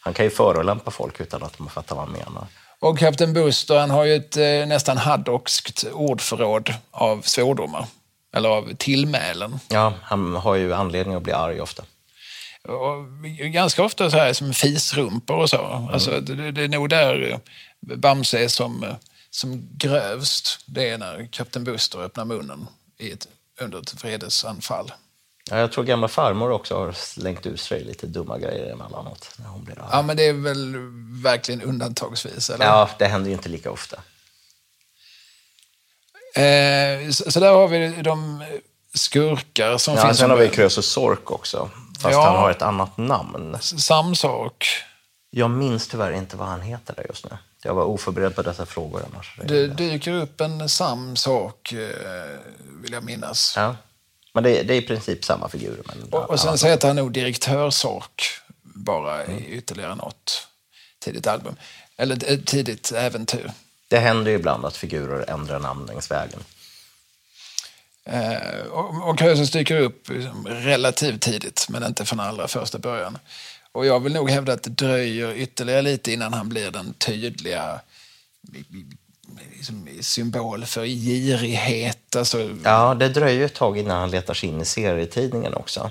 [0.00, 2.46] Han kan ju förolämpa folk utan att man fattar vad han menar.
[2.80, 7.86] Och Kapten Buster han har ju ett eh, nästan haddockskt ordförråd av svordomar.
[8.32, 9.60] Eller av tillmälen.
[9.68, 11.82] Ja, han har ju anledning att bli arg ofta.
[12.68, 15.66] Och ganska ofta så här som fisrumpor och så.
[15.66, 15.88] Mm.
[15.88, 17.40] Alltså, det, det, är nog där
[17.80, 18.86] Bamse är som,
[19.30, 20.58] som grövst.
[20.66, 22.66] Det är när Kapten Buster öppnar munnen
[22.98, 23.28] i ett,
[23.60, 24.92] under ett vredesanfall.
[25.50, 29.34] Ja, jag tror gamla farmor också har slängt ut sig lite dumma grejer emellanåt.
[29.36, 29.88] När hon blir arg.
[29.92, 30.76] Ja, men det är väl
[31.22, 32.50] verkligen undantagsvis?
[32.50, 32.64] Eller?
[32.64, 33.96] Ja, det händer ju inte lika ofta.
[36.34, 38.44] Eh, så, så, där har vi de
[38.94, 40.18] skurkar som ja, finns.
[40.18, 41.70] Sen har vi Krösus Sork också.
[42.00, 43.58] Fast ja, han har ett annat namn.
[43.60, 44.66] Samsak.
[45.30, 47.36] Jag minns tyvärr inte vad han heter där just nu.
[47.62, 49.38] Jag var oförberedd på dessa frågor annars.
[49.44, 52.38] Det dyker upp en samsak, eh,
[52.82, 53.52] vill jag minnas.
[53.56, 53.76] Ja.
[54.32, 55.82] Men det är, det är i princip samma figur.
[55.86, 58.22] Men och, och sen så heter han nog Direktörsork
[58.62, 59.38] bara mm.
[59.38, 60.48] i ytterligare något
[60.98, 61.56] tidigt album.
[61.96, 63.52] Eller ett tidigt äventyr.
[63.88, 66.40] Det händer ju ibland att figurer ändrar namn längs vägen.
[68.04, 73.18] Eh, och, och Krösus dyker upp liksom relativt tidigt, men inte från allra första början.
[73.72, 77.80] Och jag vill nog hävda att det dröjer ytterligare lite innan han blir den tydliga
[79.56, 82.16] liksom, symbol för girighet.
[82.16, 82.50] Alltså...
[82.64, 85.90] Ja, det dröjer ett tag innan han letar sig in i serietidningen också.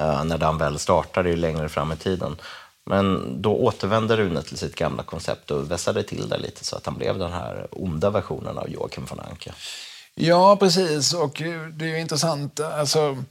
[0.00, 2.36] Uh, när den väl startar, det är ju längre fram i tiden.
[2.84, 6.86] Men då återvände Rune till sitt gamla koncept och vässade till det lite så att
[6.86, 9.54] han blev den här onda versionen av Joakim von Anka.
[10.14, 11.14] Ja, precis.
[11.14, 12.60] Och det är ju intressant.
[12.60, 13.24] Alltså,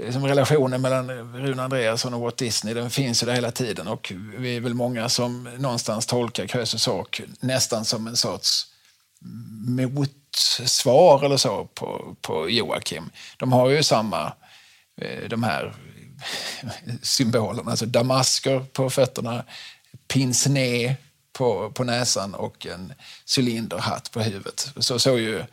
[0.00, 3.88] Eh, som relationen mellan Rune Andreasson och Walt Disney den finns ju där hela tiden.
[3.88, 8.66] Och vi är väl många som någonstans tolkar Krösus sak nästan som en sorts
[9.90, 13.10] motsvar eller så på, på Joakim.
[13.36, 14.32] De har ju samma,
[15.00, 15.74] eh, de här
[17.02, 19.44] symbolerna, alltså damasker på fötterna,
[20.08, 20.96] pince
[21.32, 22.92] på, på näsan och en
[23.38, 24.72] cylinderhatt på huvudet.
[24.76, 25.44] Så såg ju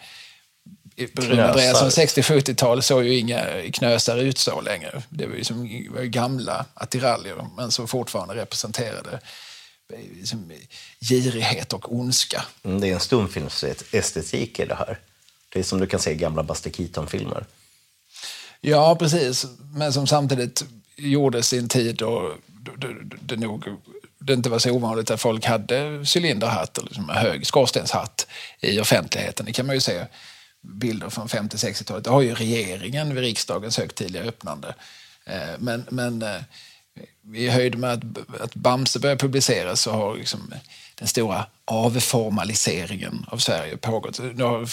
[1.07, 5.03] Brun Andreasson 60-70-tal såg ju inga knösar ut så längre.
[5.09, 9.19] Det var ju, som, var gamla attiraljer, men som fortfarande representerade
[10.15, 10.51] liksom,
[10.99, 12.43] girighet och ondska.
[12.63, 14.99] Mm, det är en stumfilmsestetik i det här.
[15.49, 17.45] Det är som du kan se i gamla Buster Keaton-filmer.
[18.61, 19.45] Ja, precis.
[19.73, 22.35] Men som samtidigt gjordes i en tid då
[22.77, 22.87] det,
[23.21, 23.65] det nog
[24.19, 28.27] det inte var så ovanligt att folk hade cylinderhatt eller liksom hög skorstenshatt
[28.59, 29.45] i offentligheten.
[29.45, 30.05] Det kan man ju se
[30.61, 32.03] bilder från 50-60-talet.
[32.03, 34.75] Det har ju regeringen vid riksdagens högtidliga öppnande.
[35.25, 36.41] Eh, men, men eh,
[37.33, 40.53] i höjd med att, att Bamse börjar publiceras så har liksom
[40.95, 44.17] den stora avformaliseringen av Sverige pågått.
[44.17, 44.69] Har,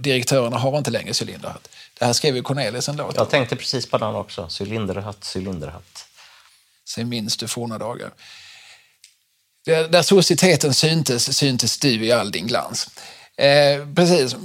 [0.00, 1.68] direktörerna har inte längre cylinderhatt.
[1.98, 4.48] Det här skrev ju Cornelis en låt Jag tänkte precis på den också.
[4.60, 6.06] Cylinderhatt, cylinderhatt.
[6.88, 8.10] Sen minns du forna dagar.
[9.64, 12.90] Där, där societeten syntes, syntes du i all din glans.
[13.36, 14.36] Eh, precis.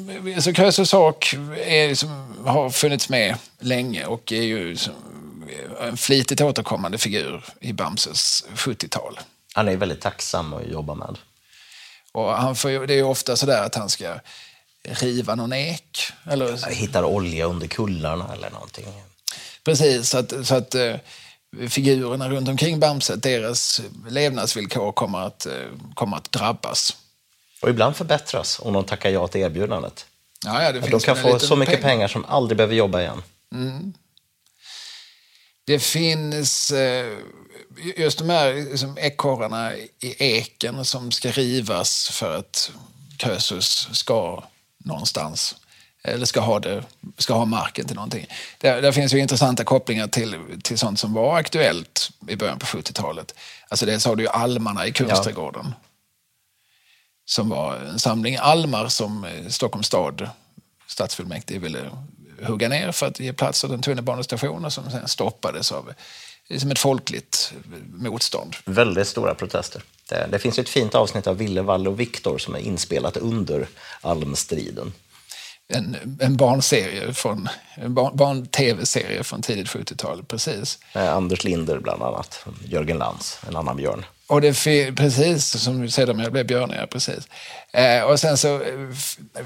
[0.44, 1.34] Så Krösus sak
[1.66, 4.94] är, som, har funnits med länge och är ju som,
[5.82, 9.20] en flitigt återkommande figur i Bamses 70-tal.
[9.54, 11.18] Han är väldigt tacksam att jobba med.
[12.12, 14.20] Och han får, det är ju ofta sådär att han ska
[14.84, 16.12] riva någon ek.
[16.24, 16.72] Eller...
[16.72, 18.86] Hittar olja under kullarna eller någonting.
[19.64, 20.96] Precis, så att, så att eh,
[21.70, 25.54] figurerna runt omkring Bamse, deras levnadsvillkor kommer att, eh,
[25.94, 26.98] kommer att drabbas.
[27.62, 30.06] Och ibland förbättras om de tackar ja till erbjudandet.
[30.46, 31.90] Ja, ja, de kan få så mycket pengar.
[31.90, 33.24] pengar som aldrig behöver jobba igen.
[33.56, 33.94] Mm.
[35.66, 37.18] Det finns eh,
[37.98, 42.72] just de här liksom, ekorrarna i eken som ska rivas för att
[43.18, 44.44] Krösus ska
[44.78, 45.56] någonstans
[46.04, 46.84] eller ska ha, det,
[47.18, 48.28] ska ha marken till någonting.
[48.58, 52.66] Där, där finns ju intressanta kopplingar till, till sånt som var aktuellt i början på
[52.66, 53.36] 70-talet.
[53.70, 55.66] Alltså dels har du ju almarna i Kungsträdgården.
[55.66, 55.89] Ja
[57.30, 60.30] som var en samling almar som eh, Stockholms stad,
[60.88, 61.80] stadsfullmäktige, ville
[62.42, 65.94] hugga ner för att ge plats åt en tunnelbanestation som sen stoppades av
[66.48, 67.54] liksom ett folkligt
[67.94, 68.56] motstånd.
[68.66, 69.82] Väldigt stora protester.
[70.10, 73.68] Det, det finns ett fint avsnitt av Ville, Valle och Viktor som är inspelat under
[74.02, 74.94] almstriden.
[75.68, 80.80] En, en barnserie från, en barn, barn-tv-serie från tidigt 70-tal, precis.
[80.94, 84.06] Eh, Anders Linder bland annat, Jörgen Lantz, en annan björn.
[84.30, 84.54] Och det
[84.96, 87.28] precis som sedermera blev Björnöja, precis.
[87.72, 88.90] Eh, och sen så eh,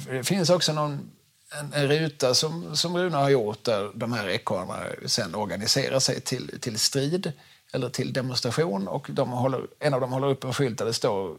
[0.10, 1.12] det finns också någon,
[1.60, 6.22] en, en, ruta som, som Rune har gjort där de här ekorrarna sen organiserar sig
[6.22, 7.32] till, till strid
[7.74, 10.94] eller till demonstration och de håller, en av dem håller upp en skylt där det
[10.94, 11.38] står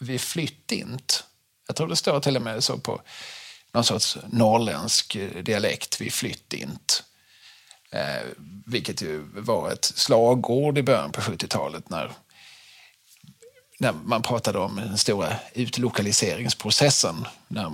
[0.00, 1.24] Vi flytt int.
[1.66, 3.00] Jag tror det står till och med så på
[3.72, 7.02] någon sorts norrländsk eh, dialekt, Vi flytt int.
[7.90, 8.22] Eh,
[8.66, 12.12] vilket ju var ett slagord i början på 70-talet när
[13.78, 17.26] när man pratade om den stora utlokaliseringsprocessen.
[17.48, 17.72] När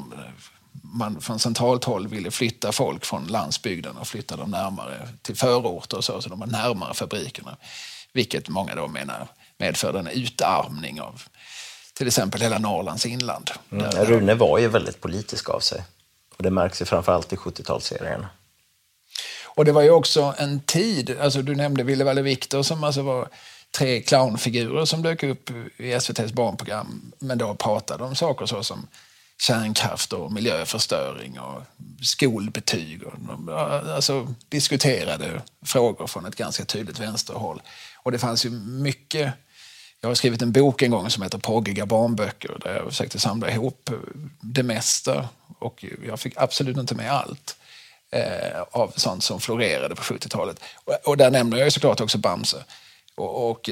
[0.83, 5.97] man från centralt håll ville flytta folk från landsbygden och flytta dem närmare till förorter
[5.97, 7.57] och så, så de var närmare fabrikerna.
[8.13, 11.23] Vilket många då menar medförde en utarmning av
[11.95, 13.51] till exempel hela Norrlands inland.
[13.73, 15.85] Mm, Rune var ju väldigt politisk av sig.
[16.37, 18.27] Och det märks ju framförallt i 70-talsserien.
[19.45, 23.03] Och det var ju också en tid, alltså du nämnde Ville Valle Viktor som alltså
[23.03, 23.29] var
[23.79, 28.89] tre clownfigurer som dök upp i SVTs barnprogram men då pratade om saker så som
[29.43, 31.63] kärnkraft och miljöförstöring och
[32.03, 33.03] skolbetyg.
[33.03, 33.53] Och,
[33.95, 37.63] alltså diskuterade frågor från ett ganska tydligt vänsterhåll.
[38.03, 39.33] Och det fanns ju mycket
[40.01, 43.51] jag har skrivit en bok en gång som heter Proggiga barnböcker där jag försökte samla
[43.51, 43.91] ihop
[44.41, 47.57] det mesta och jag fick absolut inte med allt
[48.11, 50.61] eh, av sånt som florerade på 70-talet.
[50.85, 52.65] Och, och där nämner jag såklart också Bamse.
[53.17, 53.71] Och, och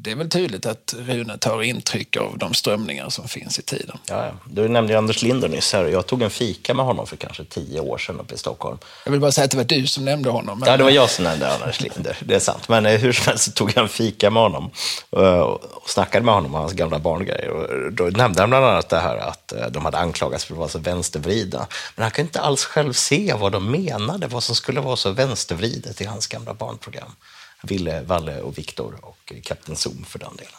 [0.00, 3.98] det är väl tydligt att Rune tar intryck av de strömningar som finns i tiden.
[4.08, 4.30] Ja.
[4.50, 5.84] Du nämnde Anders Linder nyss här.
[5.84, 8.78] Jag tog en fika med honom för kanske tio år sedan uppe i Stockholm.
[9.04, 10.58] Jag vill bara säga att det var du som nämnde honom.
[10.58, 10.68] Men...
[10.68, 12.68] Ja, det var jag som nämnde Anders Linder, det är sant.
[12.68, 14.70] Men eh, hur som helst så tog jag en fika med honom
[15.16, 17.48] eh, och snackade med honom om hans gamla barngrejer.
[17.48, 20.58] Och då nämnde han bland annat det här att eh, de hade anklagats för att
[20.58, 21.66] vara så vänstervridna.
[21.96, 25.10] Men han kunde inte alls själv se vad de menade, vad som skulle vara så
[25.10, 27.10] vänstervridet i hans gamla barnprogram.
[27.62, 30.52] Ville, Valle och Viktor och Kapten Zoom för den delen.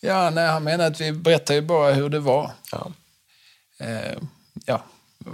[0.00, 2.50] Ja, nej, han menar att vi berättar ju bara hur det var.
[2.72, 2.92] Ja.
[3.78, 4.18] Eh,
[4.66, 4.84] ja.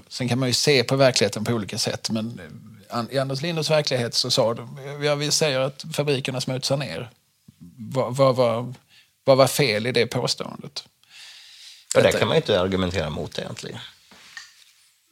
[0.09, 2.41] Sen kan man ju se på verkligheten på olika sätt, men
[3.11, 7.11] i Anders Linders verklighet så sa de, ja, vi säger att fabrikerna smutsar ner.
[7.79, 8.75] Vad, vad, vad,
[9.25, 10.85] vad var fel i det påståendet?
[11.95, 13.79] Ja, det kan man ju inte argumentera mot egentligen.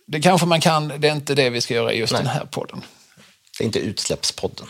[0.06, 2.22] Det kanske man kan, det är inte det vi ska göra i just Nej.
[2.22, 2.82] den här podden.
[3.58, 4.66] Det är inte utsläppspodden.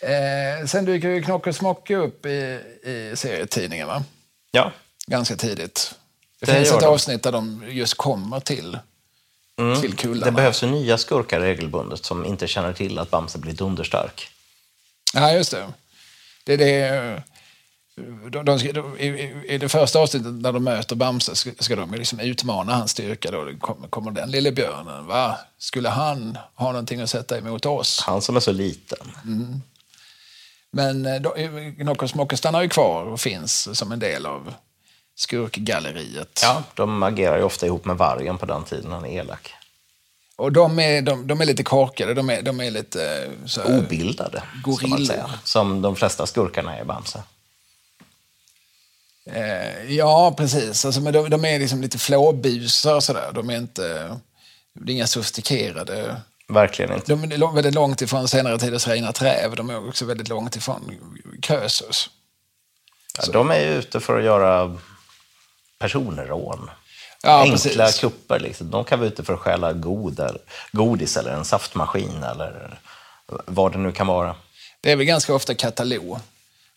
[0.00, 4.04] Eh, sen dyker ju Knock och Smocke upp i, i serietidningen, va?
[4.50, 4.72] Ja.
[5.06, 5.94] Ganska tidigt.
[6.40, 6.86] Det, det finns ett de.
[6.86, 8.78] avsnitt där de just kommer till,
[9.58, 9.80] mm.
[9.80, 10.26] till kullarna.
[10.26, 14.28] Det behövs ju nya skurkar regelbundet som inte känner till att Bamse blir dunderstark.
[15.14, 15.66] Ja, just det.
[16.44, 17.22] Det det...
[18.30, 21.94] De, de, de, i, I det första avsnittet när de möter Bamse ska, ska de
[21.94, 23.30] liksom utmana hans styrka.
[23.30, 25.06] Då kommer, kommer den lille björnen.
[25.06, 25.38] Va?
[25.58, 28.00] Skulle han ha någonting att sätta emot oss?
[28.06, 29.12] Han som är så liten.
[29.24, 29.62] Mm.
[30.70, 31.24] Men
[31.76, 34.54] Knock och Smocke stannar ju kvar och finns som en del av
[35.14, 36.40] skurkgalleriet.
[36.42, 39.54] Ja, de agerar ju ofta ihop med vargen på den tiden, han är elak.
[40.36, 43.30] Och de är, de, de är lite korkade, de är, de är lite...
[43.46, 45.30] Så här, Obildade, gorillor.
[45.44, 47.22] Som de flesta skurkarna är i Bamse.
[49.30, 50.84] Eh, ja, precis.
[50.84, 53.30] Alltså, men de, de är liksom lite flåbusar sådär.
[53.34, 54.16] De är inte...
[54.72, 57.12] Det är inga sofistikerade Verkligen inte.
[57.12, 59.56] De är väldigt långt ifrån senare tiders Reina Träv.
[59.56, 60.94] De är också väldigt långt ifrån
[61.42, 62.10] Krösus.
[63.18, 64.78] Ja, de är ute för att göra
[65.78, 66.70] personrån.
[67.22, 68.00] Ja, Enkla precis.
[68.00, 68.40] kupper.
[68.40, 68.70] Liksom.
[68.70, 70.20] De kan vara ute för att stjäla god,
[70.72, 72.80] godis eller en saftmaskin eller
[73.26, 74.36] vad det nu kan vara.
[74.80, 76.18] Det är väl ganska ofta Katalog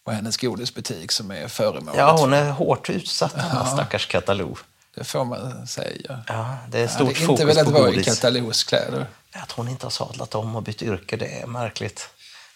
[0.04, 1.98] och hennes godisbutik som är föremålet.
[1.98, 3.66] Ja, hon är hårt utsatt, den ja.
[3.66, 4.58] stackars Katalog.
[4.96, 6.24] Det får man säga.
[6.28, 7.42] Ja, det är stort fokus på godis.
[7.42, 9.06] inte velat vara i Katalogs kläder.
[9.32, 12.10] Att hon inte har sadlat om och bytt yrke, det är märkligt.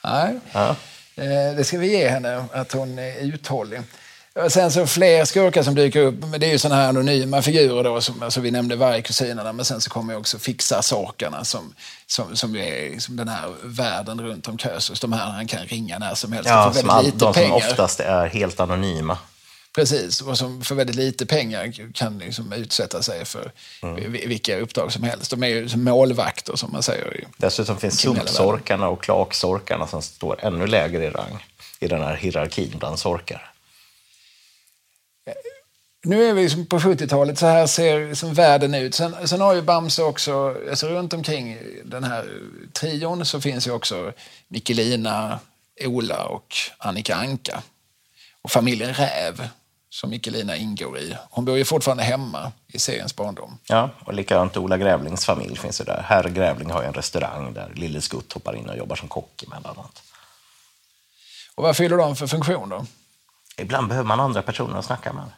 [0.04, 0.76] Nej, ja.
[1.16, 3.82] Eh, det ska vi ge henne, att hon är uthållig.
[4.50, 7.84] Sen så fler skurkar som dyker upp, men det är ju sådana här anonyma figurer
[7.84, 11.74] då, som alltså vi nämnde vargkusinerna, men sen så kommer ju också fixa-sakerna som,
[12.08, 15.00] som, som är liksom den här världen runt om Krösus.
[15.00, 17.60] De här han kan ringa när som helst ja, väldigt all, de pengar.
[17.60, 19.18] som oftast är helt anonyma.
[19.76, 24.12] Precis, och som för väldigt lite pengar kan liksom utsätta sig för mm.
[24.12, 25.32] vilka uppdrag som helst.
[25.32, 27.28] De är ju som målvakter som man säger.
[27.38, 31.46] Dessutom finns sumpsorkarna och klaksorkarna som står ännu lägre i rang
[31.80, 33.52] i den här hierarkin bland sorkar.
[36.04, 38.96] Nu är vi liksom på 70-talet, så här ser liksom världen ut.
[38.96, 42.30] Sen, sen har ju Bamse också, alltså runt omkring den här
[42.74, 44.14] trion så finns ju också
[44.48, 45.40] Mikkelina,
[45.86, 47.64] Ola och Annika Anka.
[48.42, 49.50] Och familjen Räv
[49.96, 51.18] som Mikkelina ingår i.
[51.30, 53.58] Hon bor ju fortfarande hemma i seriens barndom.
[53.68, 56.02] Ja, och likadant Ola Grävlings familj finns ju där.
[56.08, 59.44] Herr Grävling har ju en restaurang där Lille Skutt hoppar in och jobbar som kock
[59.44, 60.04] emellanåt.
[61.56, 62.86] Och vad fyller de för funktion då?
[63.58, 65.32] Ibland behöver man andra personer att snacka med.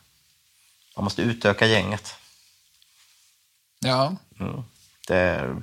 [0.95, 2.15] Man måste utöka gänget.
[3.79, 4.15] Ja.
[4.39, 4.63] Mm.
[5.07, 5.55] Det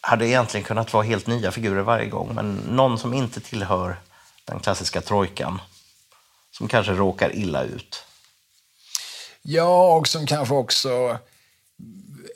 [0.00, 3.96] hade egentligen kunnat vara helt nya figurer varje gång, men någon som inte tillhör
[4.44, 5.60] den klassiska trojkan
[6.56, 8.04] som kanske råkar illa ut.
[9.42, 11.18] Ja, och som kanske också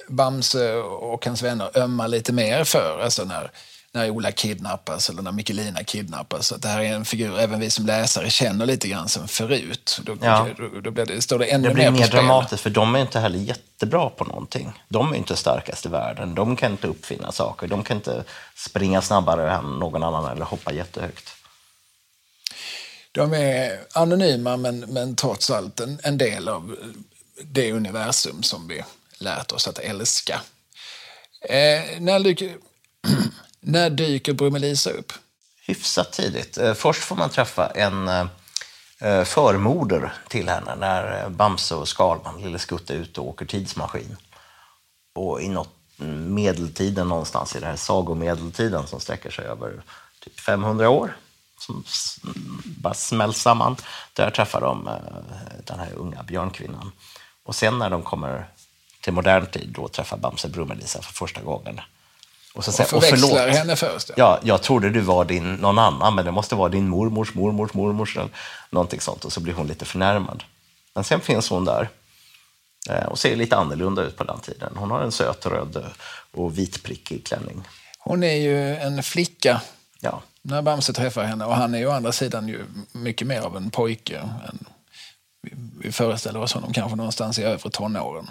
[0.08, 3.00] Bamse och hans vänner ömmar lite mer för.
[3.04, 3.50] Alltså när,
[3.92, 6.46] när Ola kidnappas eller när Mikkelina kidnappas.
[6.46, 10.00] Så det här är en figur även vi som läsare känner lite grann som förut.
[10.04, 10.46] Då, ja.
[10.56, 13.00] då, då blir det, står det ännu det blir mer, mer dramatiskt, för de är
[13.00, 14.72] inte heller jättebra på någonting.
[14.88, 16.34] De är inte starkast i världen.
[16.34, 17.66] De kan inte uppfinna saker.
[17.66, 18.24] De kan inte
[18.56, 21.39] springa snabbare än någon annan eller hoppa jättehögt.
[23.12, 26.76] De är anonyma men, men trots allt en, en del av
[27.42, 28.84] det universum som vi
[29.18, 30.40] lärt oss att älska.
[31.40, 32.56] Eh, när, dyker,
[33.60, 35.12] när dyker Brummelisa upp?
[35.66, 36.58] Hyfsat tidigt.
[36.58, 42.42] Eh, först får man träffa en eh, förmoder till henne när eh, Bamse och Skalman,
[42.42, 44.16] Lille Skutt, är ute och åker tidsmaskin.
[45.14, 45.76] Och i något
[46.26, 49.82] medeltiden någonstans i den här sagomedeltiden som sträcker sig över
[50.20, 51.16] typ 500 år
[52.64, 53.76] bara smälls samman.
[54.12, 54.94] Där träffar de eh,
[55.64, 56.92] den här unga björnkvinnan.
[57.44, 58.46] Och sen när de kommer
[59.00, 61.80] till modern tid, då träffar Bamse Brummelisa för första gången.
[62.54, 63.56] Och, så Och säger, och förväxlar förlåt.
[63.56, 64.08] henne först.
[64.08, 64.14] Ja.
[64.16, 67.74] Ja, jag trodde du var din, någon annan, men det måste vara din mormors mormors
[67.74, 68.28] mormors eller
[68.70, 69.24] någonting sånt.
[69.24, 70.44] Och så blir hon lite förnärmad.
[70.94, 71.88] Men sen finns hon där
[72.90, 74.72] eh, och ser lite annorlunda ut på den tiden.
[74.76, 75.84] Hon har en söt röd
[76.32, 77.62] och vitprickig klänning.
[77.98, 79.60] Hon är ju en flicka
[80.00, 83.40] Ja, när Bamse träffar henne och han är ju å andra sidan ju mycket mer
[83.40, 84.18] av en pojke.
[84.18, 84.64] Än,
[85.80, 88.30] vi- föreställer oss honom kanske någonstans i övre tonåren.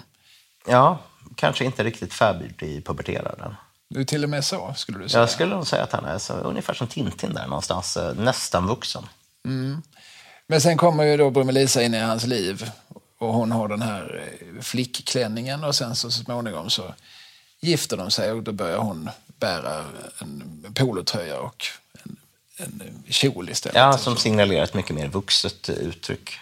[0.66, 0.98] ja
[1.36, 3.54] kanske inte riktigt färdig puberterad
[3.88, 5.20] Du är till och med så, skulle du säga.
[5.20, 8.66] Jag skulle nog säga att han är så, ungefär som Tintin där någonstans, eh, nästan
[8.66, 9.06] vuxen.
[10.46, 12.70] Men sen kommer ju då Brummelisa in i hans liv
[13.18, 14.22] och hon har den här
[14.56, 16.94] eh, flickklänningen och sen så, så småningom så
[17.60, 19.84] gifter de sig och då börjar hon bära
[20.20, 21.66] en polotröja och
[22.62, 23.76] en, kjol istället.
[23.76, 26.38] Ja, som signalerar ett mycket mer vuxet uttryck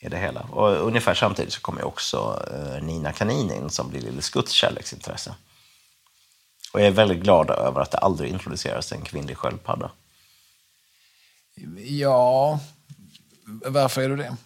[0.00, 0.40] i det hela.
[0.40, 5.34] Och ungefär samtidigt så kommer också eh, Nina Kanin in som blir Lille Skutts kärleksintresse.
[6.72, 9.90] Och jag är väldigt glad över att det aldrig introduceras en kvinnlig sköldpadda.
[11.76, 12.60] Ja,
[13.66, 14.36] varför är du det?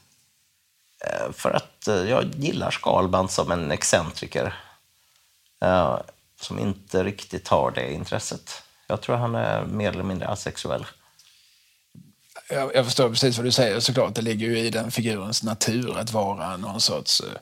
[1.04, 4.54] Eh, För att eh, jag gillar Skalband som en excentriker
[6.40, 8.62] som inte riktigt har det intresset.
[8.86, 10.86] Jag tror han är mer eller mindre asexuell.
[12.50, 14.14] Jag, jag förstår precis vad du säger såklart.
[14.14, 17.40] Det ligger ju i den figurens natur att vara någon sorts, eh,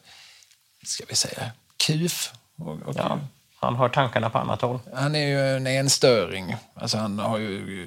[0.85, 2.33] ska vi säga, kuf.
[2.57, 3.19] Och, och, Ja,
[3.55, 4.81] han har tankarna på annat håll.
[4.95, 6.57] Han är ju en enstöring.
[6.75, 7.87] Alltså han har ju,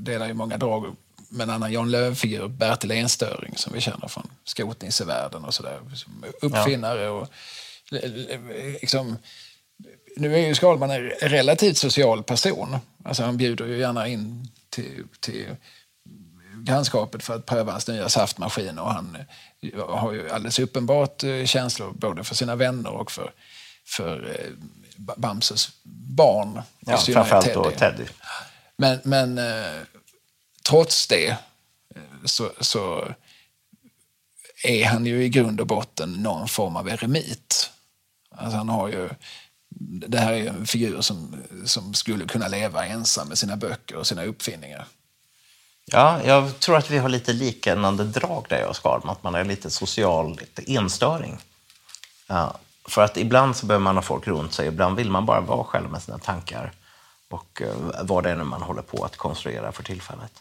[0.00, 0.96] delar ju många drag
[1.30, 5.80] med en annan Jan Lööf-figur, Bertil Enstöring, som vi känner från Skotnissevärlden och sådär.
[6.40, 7.28] Uppfinnare och
[8.80, 9.18] liksom,
[10.16, 12.76] nu är ju Skalman en relativt social person.
[13.04, 15.46] Alltså han bjuder ju gärna in till, till
[16.54, 19.16] grannskapet för att pröva hans nya saftmaskin och han
[19.88, 23.32] har ju alldeles uppenbart eh, känslor både för sina vänner och för,
[23.86, 24.52] för eh,
[24.96, 25.68] Ba- Bamses
[26.16, 26.62] barn.
[26.80, 27.76] Ja, framförallt då Teddy.
[27.76, 28.04] Teddy.
[28.76, 29.80] Men, men eh,
[30.68, 31.36] trots det
[32.24, 33.08] så, så
[34.64, 37.70] är han ju i grund och botten någon form av eremit.
[38.30, 39.08] Alltså han har ju,
[40.08, 44.06] det här är en figur som, som skulle kunna leva ensam med sina böcker och
[44.06, 44.86] sina uppfinningar.
[45.84, 49.34] Ja, jag tror att vi har lite liknande drag där jag och Skalman, att man
[49.34, 51.38] är lite social, lite enstöring.
[52.26, 55.40] Ja, för att ibland så behöver man ha folk runt sig, ibland vill man bara
[55.40, 56.72] vara själv med sina tankar
[57.30, 60.32] och eh, vad det är nu man håller på att konstruera för tillfället.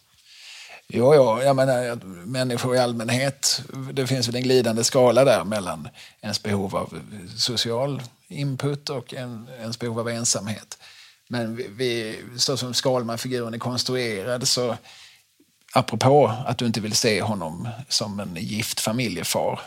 [0.90, 1.96] Jo, jo, jag menar
[2.26, 3.62] människor i allmänhet,
[3.94, 5.90] det finns väl en glidande skala där mellan
[6.22, 7.00] ens behov av
[7.38, 10.78] social input och en, ens behov av ensamhet.
[11.28, 14.78] Men vi, vi, så som Skalman-figuren är konstruerad så
[15.74, 19.60] apropå att du inte vill se honom som en gift familjefar,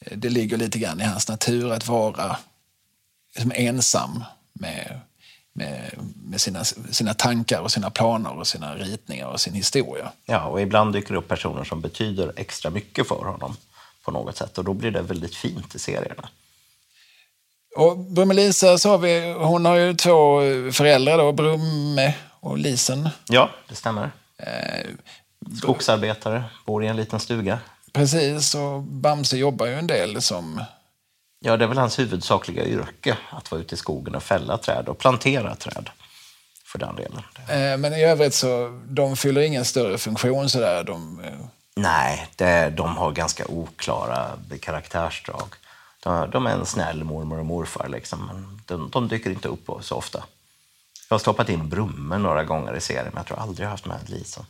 [0.00, 2.36] eh, det ligger lite grann i hans natur att vara
[3.34, 5.00] liksom ensam med,
[5.56, 5.90] med,
[6.24, 10.12] med sina, sina tankar och sina planer och sina ritningar och sin historia.
[10.26, 13.56] Ja, och ibland dyker det upp personer som betyder extra mycket för honom
[14.04, 16.28] på något sätt och då blir det väldigt fint i serierna.
[17.76, 20.40] Och Brummelisa sa vi, hon har ju två
[20.72, 23.08] föräldrar då, Brumme och Lisen.
[23.28, 24.10] Ja, det stämmer.
[24.38, 24.86] Eh,
[25.58, 27.58] Skogsarbetare, bor i en liten stuga.
[27.92, 30.64] precis, och Bamse jobbar ju en del som...
[31.40, 34.88] Ja, det är väl hans huvudsakliga yrke, att vara ute i skogen och fälla träd
[34.88, 35.90] och plantera träd.
[36.64, 37.22] För den delen.
[37.48, 40.84] Eh, men i övrigt så, de fyller ingen större funktion sådär.
[40.84, 41.46] De, eh,
[41.76, 45.54] Nej, det, de har ganska oklara karaktärsdrag.
[46.02, 49.70] De, de är en snäll mormor och morfar, liksom, men de, de dyker inte upp
[49.80, 50.24] så ofta.
[51.08, 53.86] Jag har stoppat in Brumme några gånger i serien, men jag tror aldrig jag haft
[53.86, 54.46] med Lisa.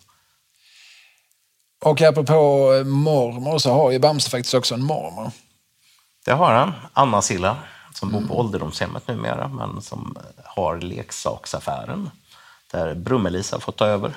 [1.84, 5.30] och apropå eh, mormor så har ju Bamse faktiskt också en mormor.
[6.26, 7.56] Det har han, Anna Silla,
[7.94, 12.10] som bor på ålderdomshemmet numera, men som har leksaksaffären,
[12.72, 14.16] där Brumme-Lisa fått ta över.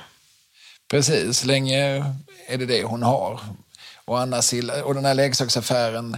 [0.91, 2.06] Precis, länge
[2.48, 3.39] är det det hon har.
[4.06, 6.17] Och, Anna Silla, och den här leksaksaffären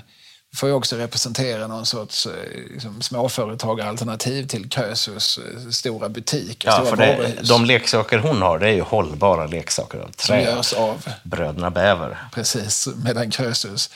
[0.56, 2.34] får ju också representera någon sorts eh,
[2.74, 7.50] liksom, småföretagaralternativ till Krösus eh, stora butik, Ja, stora för det, varuhus.
[7.50, 10.42] de leksaker hon har, det är ju hållbara leksaker av som trä.
[10.44, 12.18] görs av Bröderna Bäver.
[12.34, 13.90] Precis, medan Krösus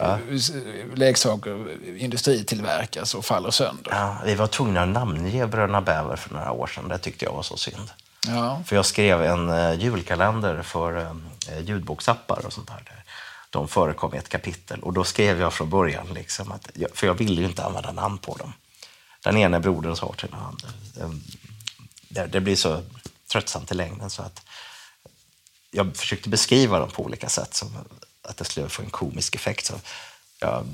[0.00, 0.18] ja.
[0.94, 3.92] leksaker industritillverkas och faller sönder.
[3.92, 6.88] Ja, vi var tvungna att namnge Bröderna Bäver för några år sedan.
[6.88, 7.90] Det tyckte jag var så synd.
[8.26, 8.62] Ja.
[8.66, 11.12] För jag skrev en uh, julkalender för uh,
[11.60, 13.04] ljudboksappar och sånt där.
[13.50, 17.14] De förekom i ett kapitel och då skrev jag från början, liksom att, för jag
[17.14, 18.52] ville ju inte använda namn på dem.
[19.22, 20.68] Den ena brodern sa till den andra.
[22.08, 22.82] Det, det blir så
[23.32, 24.42] tröttsamt i längden så att
[25.70, 27.68] jag försökte beskriva dem på olika sätt, som
[28.28, 29.66] att det skulle få en komisk effekt.
[29.66, 29.74] Så
[30.40, 30.66] jag,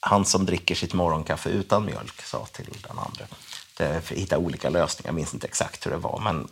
[0.00, 4.00] han som dricker sitt morgonkaffe utan mjölk sa till den andra.
[4.08, 5.08] hitta olika lösningar.
[5.08, 6.48] Jag minns inte exakt hur det var, men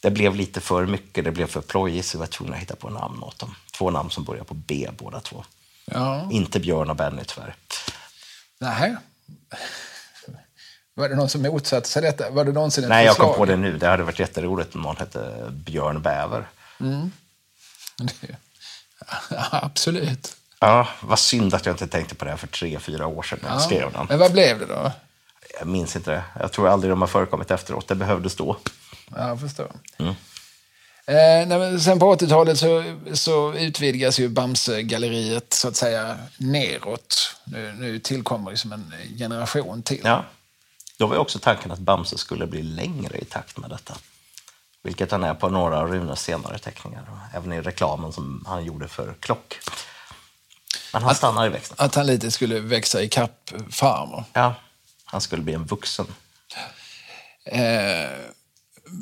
[0.00, 1.24] det blev lite för mycket.
[1.24, 3.54] Det blev för plojigt, så jag var tvungen att hitta på namn åt dem.
[3.78, 5.44] Två namn som börjar på B båda två.
[5.84, 6.28] Ja.
[6.32, 7.54] Inte Björn och Benny tyvärr.
[8.58, 8.96] Nej.
[10.94, 12.30] Var det någon som motsatte sig detta?
[12.30, 13.78] Var det någonsin ett Nej, jag kom på det nu.
[13.78, 16.48] Det hade varit jätteroligt om någon hette Björn Bäver.
[18.20, 18.36] Ja,
[19.50, 20.36] absolut.
[20.60, 23.38] Ja, vad synd att jag inte tänkte på det här för tre, fyra år sedan
[23.42, 24.06] när jag skrev den.
[24.08, 24.92] Men vad blev det då?
[25.58, 26.24] Jag minns inte det.
[26.40, 27.88] Jag tror aldrig de har förekommit efteråt.
[27.88, 28.56] Det behövdes då.
[29.16, 29.72] Ja, jag förstår.
[29.98, 30.14] Mm.
[31.08, 37.36] Eh, sen på 80-talet så, så utvidgas ju Bamse-galleriet så att säga neråt.
[37.44, 40.00] Nu, nu tillkommer liksom en generation till.
[40.04, 40.24] Ja.
[40.96, 43.94] Då var också tanken att Bamse skulle bli längre i takt med detta.
[44.88, 47.04] Vilket han är på några av Runes senare teckningar.
[47.34, 49.58] Även i reklamen som han gjorde för Klock.
[50.92, 51.76] Men han stannar i växten.
[51.80, 54.24] Att han lite skulle växa i kapp farmor.
[54.32, 54.54] Ja,
[55.04, 56.06] han skulle bli en vuxen.
[57.44, 58.10] Eh,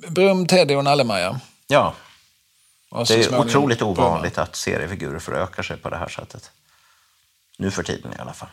[0.09, 1.41] Brum, Teddy och Nallemaja.
[1.67, 1.95] Ja,
[2.91, 3.91] Och det är otroligt Brumma.
[3.93, 6.51] ovanligt att seriefigurer förökar sig på det här sättet.
[7.59, 8.49] Nu för tiden i alla fall.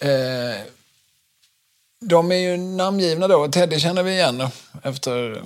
[0.00, 0.60] Eh,
[2.00, 3.48] de är ju namngivna då.
[3.48, 4.48] Teddy känner vi igen
[4.82, 5.42] efter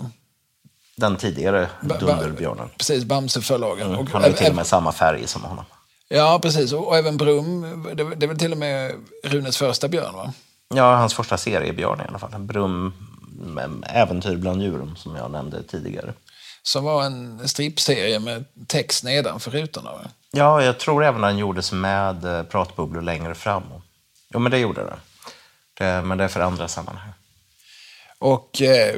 [0.96, 2.68] Den tidigare Dunderbjörnen.
[2.78, 3.94] Precis, Bamse-förlagen.
[3.94, 5.64] Och Han har ju till och med samma färg som honom.
[6.09, 6.72] Ja, precis.
[6.72, 7.61] Och, och även Brum,
[7.94, 8.94] det, det är väl till och med
[9.24, 10.32] Runes första björn, va?
[10.74, 12.38] Ja, hans första seriebjörn i alla fall.
[12.38, 12.92] Brum,
[13.82, 16.14] Äventyr bland djuren, som jag nämnde tidigare.
[16.62, 19.92] Som var en stripserie med text nedanför rutorna.
[19.92, 20.01] Va?
[20.30, 23.62] Ja, jag tror även den gjordes med eh, pratbubblor längre fram.
[24.34, 24.84] Jo, men det gjorde.
[24.84, 24.96] Det,
[25.81, 27.12] men det är för andra sammanhang.
[28.18, 28.95] Och eh,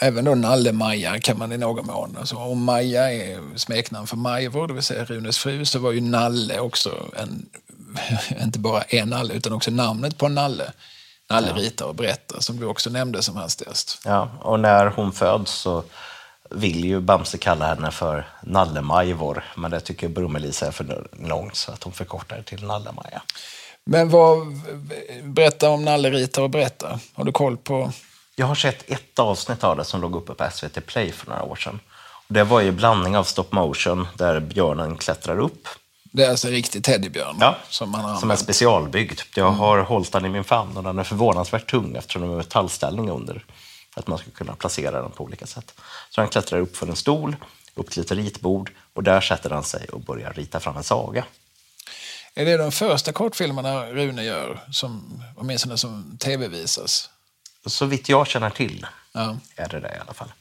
[0.00, 2.16] även då Nalle-Maja kan man i någon mån.
[2.20, 6.00] Alltså, om Maja är smeknamn för Majvor, det vill säga Runes fru, så var ju
[6.00, 7.46] Nalle också en,
[8.42, 10.72] inte bara en Nalle, utan också namnet på Nalle.
[11.30, 13.98] Nalle ritar och berättar, som du också nämnde som hans test.
[14.04, 15.84] Ja, och när hon föds så
[16.50, 21.72] vill ju Bamse kalla henne för Nalle-Majvor, men det tycker Brummelisa är för långt så
[21.72, 23.22] att hon förkortar det till Nalle-Maja.
[23.84, 24.38] Men vad,
[25.22, 26.98] berätta om Nalle ritar och berättar.
[27.14, 27.92] Har du koll på?
[28.36, 31.42] Jag har sett ett avsnitt av det som låg uppe på SVT Play för några
[31.42, 31.80] år sedan.
[32.28, 35.68] Det var ju blandning av stop motion där björnen klättrar upp,
[36.02, 39.20] Det är alltså en riktig teddybjörn Ja, som man har som är specialbyggd.
[39.34, 42.36] Jag har hållit den i min famn och den är förvånansvärt tung eftersom det är
[42.36, 43.44] metallställning under.
[43.94, 45.74] För att man ska kunna placera den på olika sätt.
[46.10, 47.36] Så han klättrar upp för en stol,
[47.74, 51.24] upp till ett ritbord och där sätter han sig och börjar rita fram en saga.
[52.34, 57.10] Är det de första kortfilmerna Rune gör, som, åtminstone som tv-visas?
[57.66, 59.36] Så vitt jag känner till Ja.
[59.56, 60.32] är det det i alla fall.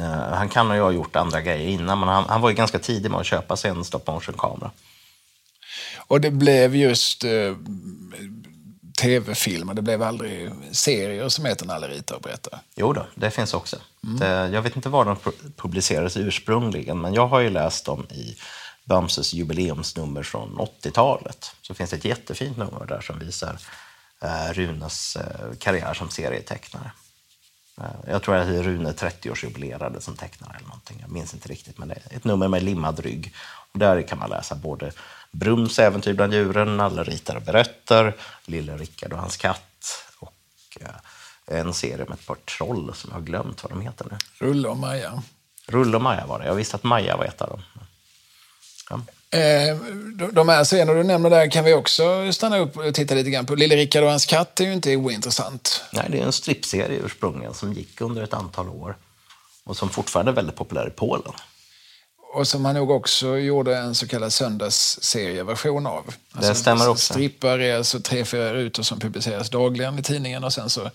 [0.00, 2.78] Eh, han kan ju ha gjort andra grejer innan, men han, han var ju ganska
[2.78, 4.70] tidig med att köpa sig en stop motion-kamera.
[5.96, 7.54] Och det blev just eh,
[9.00, 12.60] tv-filmer, det blev aldrig serier som heter Nalle ritar och berättar.
[12.76, 13.76] Jo då, det finns också.
[14.00, 18.06] Det, jag vet inte var de pu- publicerades ursprungligen, men jag har ju läst dem
[18.10, 18.36] i
[18.88, 21.50] Bamses jubileumsnummer från 80-talet.
[21.62, 23.58] Så finns det ett jättefint nummer där som visar
[24.20, 26.90] eh, Runes eh, karriär som serietecknare.
[27.80, 30.98] Eh, jag tror att Rune 30-årsjubilerade som tecknare eller någonting.
[31.00, 33.34] Jag minns inte riktigt, men det är ett nummer med limmad rygg.
[33.72, 34.92] Och där kan man läsa både
[35.30, 41.58] Brums äventyr bland djuren, Nalle ritar och berättar, Lille Rickard och hans katt och eh,
[41.58, 44.16] en serie med ett par troll som jag har glömt vad de heter nu.
[44.46, 45.22] Rulle och Maja.
[45.66, 46.46] Rulle och Maja var det.
[46.46, 47.62] Jag visste att Maja var ett av dem.
[48.90, 49.00] Ja.
[49.38, 49.76] Eh,
[50.32, 53.46] de- här scenerna du nämner där kan vi också stanna upp och titta lite grann
[53.46, 53.54] på.
[53.54, 55.82] Lille Rickard och hans katt är ju inte ointressant.
[55.92, 58.96] Nej, det är en stripserie ursprungligen som gick under ett antal år
[59.64, 61.32] och som fortfarande är väldigt populär i Polen.
[62.34, 66.14] Och som han nog också gjorde en så kallad söndagsserieversion av.
[66.32, 67.12] Alltså, stämmer också.
[67.12, 70.90] Strippar är alltså tre, fyra rutor som publiceras dagligen i tidningen och sen så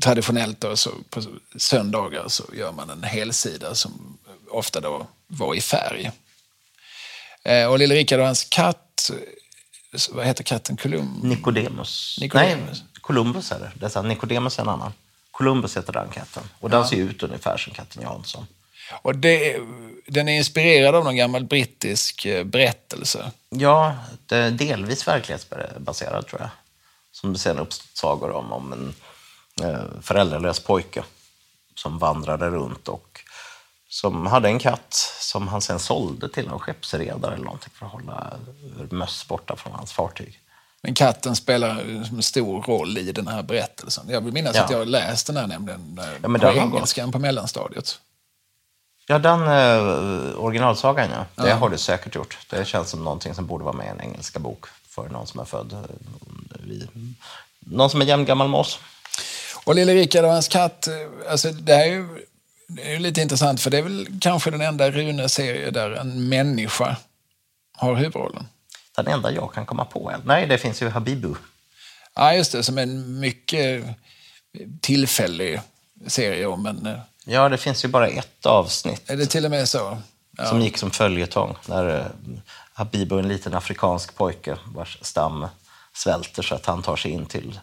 [0.00, 1.22] traditionellt då, så på
[1.58, 4.18] söndagar så gör man en helsida som
[4.50, 6.10] ofta då var i färg.
[7.44, 9.10] Eh, och Lille Rickard och hans katt,
[10.10, 10.76] vad heter katten?
[10.76, 11.20] Colum?
[11.22, 12.18] Nikodemus.
[12.20, 12.80] Nicodemus.
[12.80, 13.70] Nej, Columbus är det.
[13.74, 14.92] det är så, Nikodemus är en annan.
[15.30, 16.42] Columbus heter den katten.
[16.60, 18.46] Och den ser ut ungefär som katten Jansson.
[19.02, 19.60] Och det,
[20.06, 23.30] den är inspirerad av någon gammal brittisk eh, berättelse.
[23.48, 26.50] Ja, det är delvis verklighetsbaserad tror jag.
[27.12, 28.94] Som det sen uppstått sagor om, om en
[29.62, 31.04] eh, föräldralös pojke
[31.74, 33.13] som vandrade runt och
[33.94, 37.92] som hade en katt som han sen sålde till någon skeppsredare eller någonting för att
[37.92, 38.32] hålla
[38.90, 40.40] möss borta från hans fartyg.
[40.82, 44.06] Men katten spelar en stor roll i den här berättelsen.
[44.08, 44.64] Jag vill minnas Ja.
[44.64, 47.98] att jag har läst den här nämligen eh, Ja, men på engelskan på mellanstadiet.
[49.06, 51.44] Ja, den eh, originalsagan ja.
[51.44, 52.38] Det har du säkert gjort.
[52.50, 55.40] Det känns som någonting som borde vara med i en engelska bok för någon som
[55.40, 55.78] är född eh,
[56.60, 56.88] vid
[57.58, 58.78] någon som är jämngammal med oss.
[59.64, 60.94] Och Lille Rickard och hans katt, eh,
[61.30, 62.26] alltså det här är ju,
[62.68, 66.96] det är lite intressant för det är väl kanske den enda Rune-serie där en människa
[67.76, 68.48] har huvudrollen.
[68.96, 70.12] Den enda jag kan komma på.
[70.24, 71.34] Nej, det finns ju Habibu.
[72.14, 73.84] Ja, just det, som en mycket
[74.80, 75.60] tillfällig
[76.06, 76.86] serie om en...
[76.86, 79.98] eh, Ja, det finns ju bara ett avsnitt Är det till och med så?
[80.36, 80.46] Ja.
[80.46, 81.56] som gick som följetong.
[81.66, 82.06] När eh,
[82.72, 85.46] Habibu är en liten afrikansk pojke vars stam
[85.92, 87.60] svälter så att han tar sig in till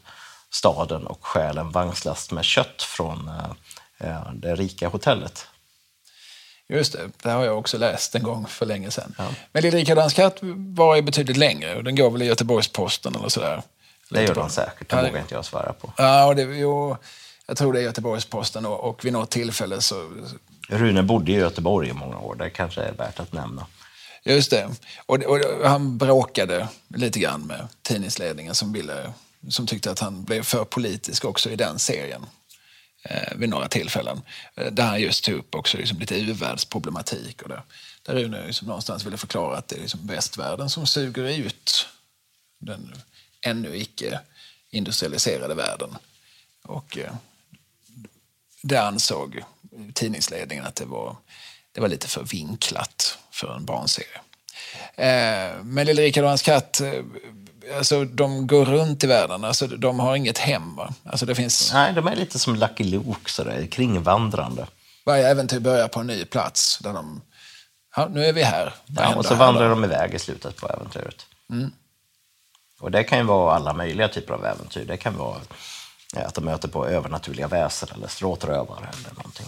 [0.49, 3.51] staden och stjäl en vagnslast med kött från eh,
[4.33, 5.47] det rika hotellet.
[6.69, 9.15] Just det, det har jag också läst en gång för länge sedan.
[9.51, 10.37] Men Lille Rickard och hans katt
[10.75, 13.61] var ju betydligt längre och den går väl i Göteborgs-Posten eller sådär.
[14.09, 15.93] Det gör de säkert, det Ja, vågar inte jag svära på.
[15.97, 16.97] Ja, och det, jo,
[17.45, 20.09] jag tror det är Göteborgs-Posten och, och vid något tillfälle så...
[20.67, 23.65] Rune bodde i Göteborg i många år, det kanske är värt att nämna.
[24.23, 24.69] Just det.
[25.05, 29.13] Och, och han bråkade lite grann med tidningsledningen som, ville,
[29.49, 32.25] som tyckte att han blev för politisk också i den serien.
[33.03, 34.21] Eh, vid några tillfällen.
[34.55, 37.41] Eh, där han just tog upp också liksom lite u-världsproblematik.
[37.41, 37.63] Och där,
[38.03, 41.87] där Rune liksom någonstans ville förklara att det är liksom västvärlden som suger ut
[42.59, 42.93] den
[43.41, 44.19] ännu icke
[44.69, 45.97] industrialiserade världen.
[46.63, 47.13] Och eh,
[48.61, 49.43] det ansåg
[49.93, 51.15] tidningsledningen att det var,
[51.71, 54.21] det var lite för vinklat för en barnserie.
[54.95, 57.03] Eh, men Lille Rickard och hans katt, eh,
[57.77, 59.43] alltså, de går runt i världen.
[59.45, 60.75] Alltså, de har inget hem.
[60.75, 60.93] Va?
[61.03, 64.67] Alltså, det finns, Nej, de är lite som Lucky Luke, sådär, kringvandrande.
[65.05, 66.79] varje äventyr börjar på en ny plats.
[66.79, 67.21] Där de,
[67.95, 68.73] ja, nu är vi här.
[68.85, 71.25] Vad Ja, och så vandrar de iväg i slutet på äventyret.
[72.79, 74.85] Och det kan ju vara alla möjliga typer av äventyr.
[74.85, 75.37] Det kan vara
[76.15, 79.47] att de möter på övernaturliga väsen eller stråtrövare eller någonting.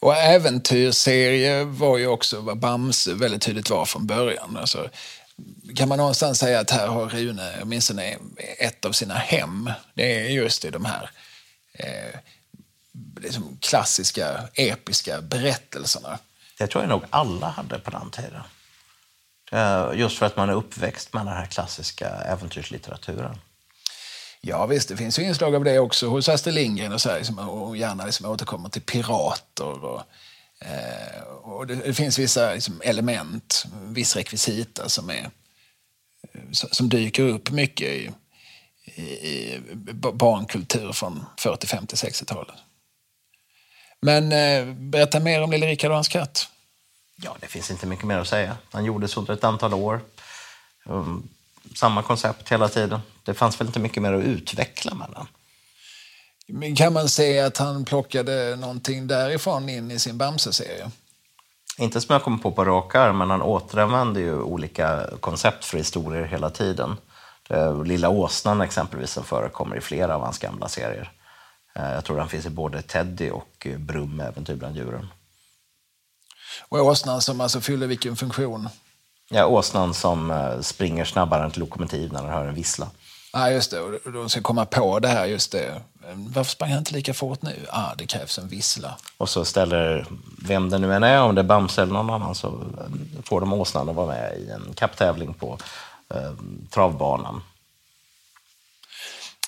[0.00, 4.56] Och äventyrsserie var ju också vad Bamse väldigt tydligt var från början.
[4.56, 4.88] Alltså,
[5.76, 8.18] kan man någonstans säga att här har Rune åtminstone
[8.58, 9.70] ett av sina hem.
[9.94, 11.10] Det är just i de här
[11.72, 12.20] eh,
[13.20, 16.18] liksom klassiska, episka berättelserna.
[16.58, 18.42] Det tror jag nog alla hade på den tiden.
[19.94, 23.38] Just för att man är uppväxt med den här klassiska äventyrslitteraturen.
[24.40, 27.16] Ja visst, det finns ju inslag av det också hos Astrid Lindgren och, så här,
[27.16, 29.84] liksom, och gärna liksom återkommer till pirater.
[29.84, 30.02] Och,
[30.60, 35.30] eh, och det, det finns vissa liksom, element, viss rekvisita som, är,
[36.32, 38.10] eh, som dyker upp mycket i,
[38.94, 39.60] i, i
[40.12, 42.56] barnkultur från 40, 50, 60-talet.
[44.00, 46.48] Men eh, berätta mer om Lille Rickard och hans katt.
[47.22, 48.56] Ja, det finns inte mycket mer att säga.
[48.70, 50.00] Han gjordes under ett antal år.
[50.84, 51.28] Um,
[51.74, 53.00] samma koncept hela tiden.
[53.22, 55.26] Det fanns väl inte mycket mer att utveckla med den.
[56.76, 60.90] Kan man säga att han plockade någonting därifrån in i sin Bamse-serie?
[61.78, 65.78] Inte som jag kommer på på rak arm, men han återanvänder ju olika koncept för
[65.78, 66.96] historier hela tiden.
[67.48, 71.12] Det- Lilla åsnan exempelvis som förekommer i flera av hans gamla serier.
[71.76, 75.06] Eh, Jag tror han finns i både Teddy och eh, Brum, Äventyr bland djuren.
[76.68, 78.68] Och åsnan som alltså fyller vilken funktion?
[79.30, 82.90] Ja, åsnan som eh, springer snabbare än ett lokomotiv när den hör en vissla.
[83.32, 83.80] Ja, just det.
[83.80, 85.82] Och de ska komma på det här, just det.
[86.14, 87.66] Varför sprang han inte lika fort nu?
[87.68, 88.96] Ah, det krävs en vissla.
[89.16, 90.06] Och så ställer,
[90.38, 92.60] vem det nu än är, om det är Bamse eller någon annan, så
[93.24, 95.58] får de åsnan att vara med i en kapptävling på
[96.14, 96.32] eh,
[96.70, 97.42] travbanan.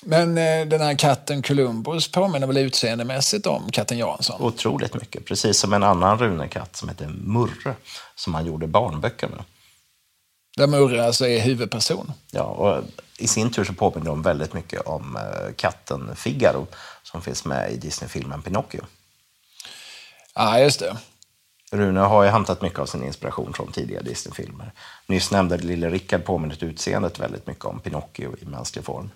[0.02, 4.42] Men eh, den här katten Columbus påminner väl utseendemässigt om katten Jansson?
[4.42, 5.24] Otroligt mycket.
[5.24, 7.74] Precis som en annan runekatt som heter Murre,
[8.14, 9.44] som han gjorde barnböcker med.
[10.58, 12.12] Där Murre alltså är huvudperson.
[12.30, 12.84] Ja, och
[13.18, 16.66] I sin tur så påminner de väldigt mycket om eh, katten Figaro
[17.02, 18.80] som finns med i Disney-filmen Pinocchio.
[20.34, 20.96] Ja, just det.
[21.72, 24.72] Rune har ju hämtat mycket av sin inspiration från tidiga Disney-filmer.
[25.06, 29.10] Nyss nämnde Lille Rickard påminner utseendet väldigt mycket om Pinocchio i mänsklig form.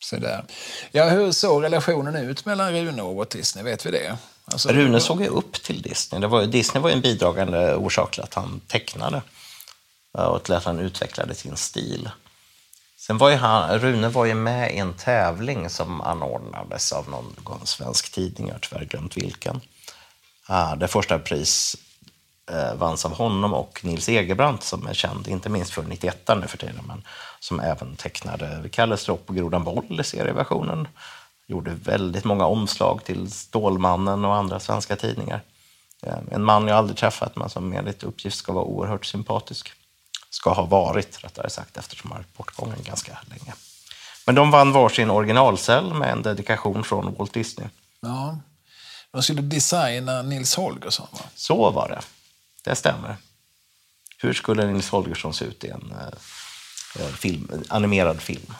[0.00, 0.44] Så där.
[0.92, 3.64] Ja, hur såg relationen ut mellan Rune och Walt Disney?
[3.64, 4.16] Vet vi det?
[4.52, 6.20] Alltså, Rune såg ju upp till Disney.
[6.20, 9.22] Det var, Disney var en bidragande orsak till att han tecknade
[10.12, 12.10] och till att han utvecklade sin stil.
[12.96, 17.66] Sen var ju han, Rune var ju med i en tävling som anordnades av någon
[17.66, 19.60] svensk tidning, jag har tyvärr glömt vilken.
[20.76, 21.76] Det första pris
[22.50, 26.46] eh, vanns av honom och Nils Egerbrandt som är känd, inte minst för 91 nu
[26.46, 27.02] för tiden, men
[27.40, 30.88] som även tecknade Kalle Stropp och Grodan Boll i serieversionen.
[31.50, 35.42] Gjorde väldigt många omslag till Stålmannen och andra svenska tidningar.
[36.02, 39.72] Eh, En man jag aldrig träffat, men som enligt uppgift ska vara oerhört sympatisk.
[40.30, 43.54] Ska ha varit, rättare sagt, eftersom han varit bortgången ganska länge.
[44.26, 47.68] Men de vann varsin originalcell med en dedikation från Walt Disney.
[48.00, 48.38] Ja.
[49.12, 51.20] De skulle designa Nils Holgersson, va?
[51.34, 52.00] Så var det.
[52.64, 53.16] Det stämmer.
[54.18, 58.54] Hur skulle Nils Holgersson se ut i en eh, eh, film, animerad film.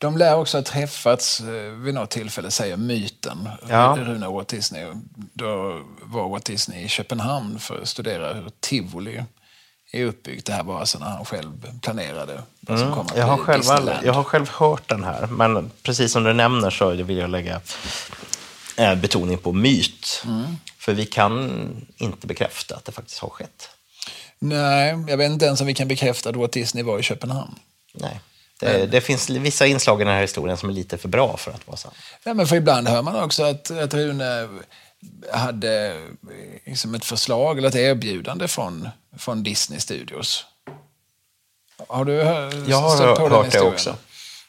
[0.00, 3.48] De lär också ha träffats eh, vid något tillfälle, säger myten.
[3.68, 3.96] Ja.
[3.98, 4.86] Rune och Walt Disney.
[5.14, 9.24] Då var Walt Disney i Köpenhamn för att studera hur tivoli
[9.92, 10.46] är uppbyggt.
[10.46, 13.20] Det här var alltså när han själv planerade vad som kommer att Mm.
[13.20, 16.90] Jag har, själv, jag har själv hört den här, men precis som du nämner så
[16.90, 17.60] vill jag lägga
[18.76, 20.22] eh, betoning på myt.
[20.24, 20.56] Mm.
[20.78, 23.68] För vi kan inte bekräfta att det faktiskt har skett.
[24.38, 27.54] Nej, jag vet inte ens om vi kan bekräfta att Walt Disney var i Köpenhamn.
[27.94, 28.20] Nej.
[28.60, 31.50] Det, det finns vissa inslag i den här historien som är lite för bra för
[31.50, 31.92] att vara sann.
[32.24, 34.48] Ja, men för ibland hör man också att, att Rune
[35.32, 36.00] hade
[36.66, 38.88] liksom ett förslag eller ett erbjudande från,
[39.18, 40.46] från Disney Studios.
[41.88, 43.72] Har du Jag har stött på den hört det historien?
[43.72, 43.96] också.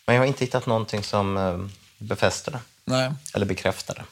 [0.05, 1.59] Men jag har inte hittat någonting som eh,
[1.97, 2.59] befäster det.
[2.85, 3.11] Nej.
[3.33, 4.03] Eller bekräftar det.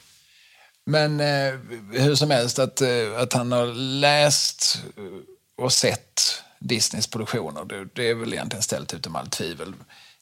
[0.86, 1.54] Men eh,
[2.02, 3.66] hur som helst, att, eh, att han har
[4.00, 9.74] läst eh, och sett Disneys produktioner, det, det är väl egentligen ställt utom allt tvivel.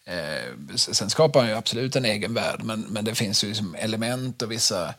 [0.06, 3.76] Eh, sen skapar han ju absolut en egen värld, men, men det finns ju liksom
[3.76, 4.94] element och vissa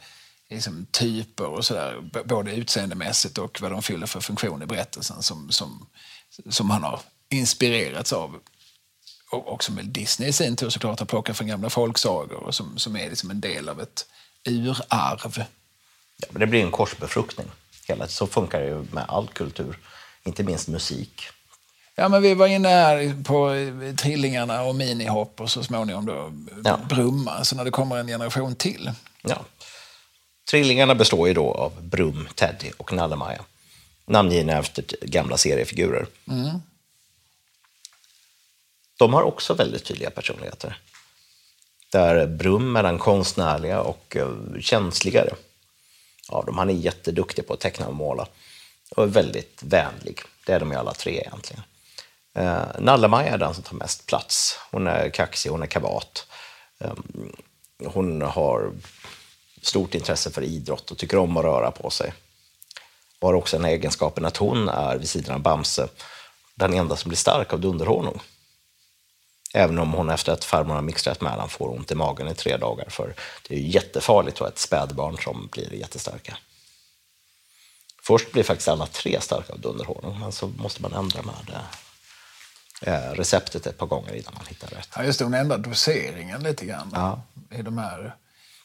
[0.51, 5.51] liksom, typer och sådär, både utseendemässigt och vad de fyller för funktion i berättelsen som,
[5.51, 5.86] som,
[6.49, 8.41] som han har inspirerats av.
[9.30, 12.55] Och, och som väl Disney i sin tur såklart har plockat från gamla folksagor och
[12.55, 14.07] som, som är liksom en del av ett
[14.45, 15.45] urarv.
[16.16, 17.47] Ja, men det blir en korsbefruktning.
[17.89, 19.78] Hela, så funkar det ju med all kultur,
[20.25, 21.23] inte minst musik.
[21.95, 23.55] Ja, men vi var inne här på
[23.97, 26.33] Trillingarna och minihopp och så småningom då
[26.64, 26.81] Ja.
[26.89, 28.91] Brumma, så när det kommer en generation till.
[29.23, 29.45] Ja.
[30.51, 33.45] Trillingarna består ju då av Brum, Teddy och Nallemaja.
[34.07, 36.07] Namngivna efter gamla seriefigurer.
[38.99, 40.79] De har också väldigt tydliga personligheter.
[41.93, 44.29] Där Brum är den konstnärliga och eh,
[44.61, 45.31] känsligare
[46.29, 46.59] av dem.
[46.59, 48.29] Han är jätteduktig på att teckna och måla
[48.97, 50.20] och är väldigt vänlig.
[50.47, 51.62] Det är de ju alla tre egentligen.
[52.34, 54.59] Eh, Nallemaja är den som tar mest plats.
[54.70, 56.26] Hon är kaxig, hon är kavat.
[56.80, 56.93] Eh,
[57.84, 58.72] hon har
[59.62, 62.12] stort intresse för idrott och tycker om att röra på sig.
[63.20, 65.89] Hon har också den egenskapen att hon är, vid sidan av Bamse,
[66.55, 68.20] den enda som blir stark av dunderhonung.
[69.55, 72.34] Även om hon efter att farmor har mixtrat med honom får ont i magen i
[72.34, 72.89] tre dagar.
[72.89, 73.14] För
[73.49, 76.39] det är ju jättefarligt att ha ett spädbarn som blir jättestarka.
[78.09, 81.34] Först blir faktiskt alla tre starka av dunderhonung, men så måste man ändra med
[82.82, 84.88] eh, receptet ett par gånger innan man hittar rätt.
[84.96, 87.22] Ja, just det, hon ändrar doseringen lite grann Ja.
[87.59, 88.14] i de här...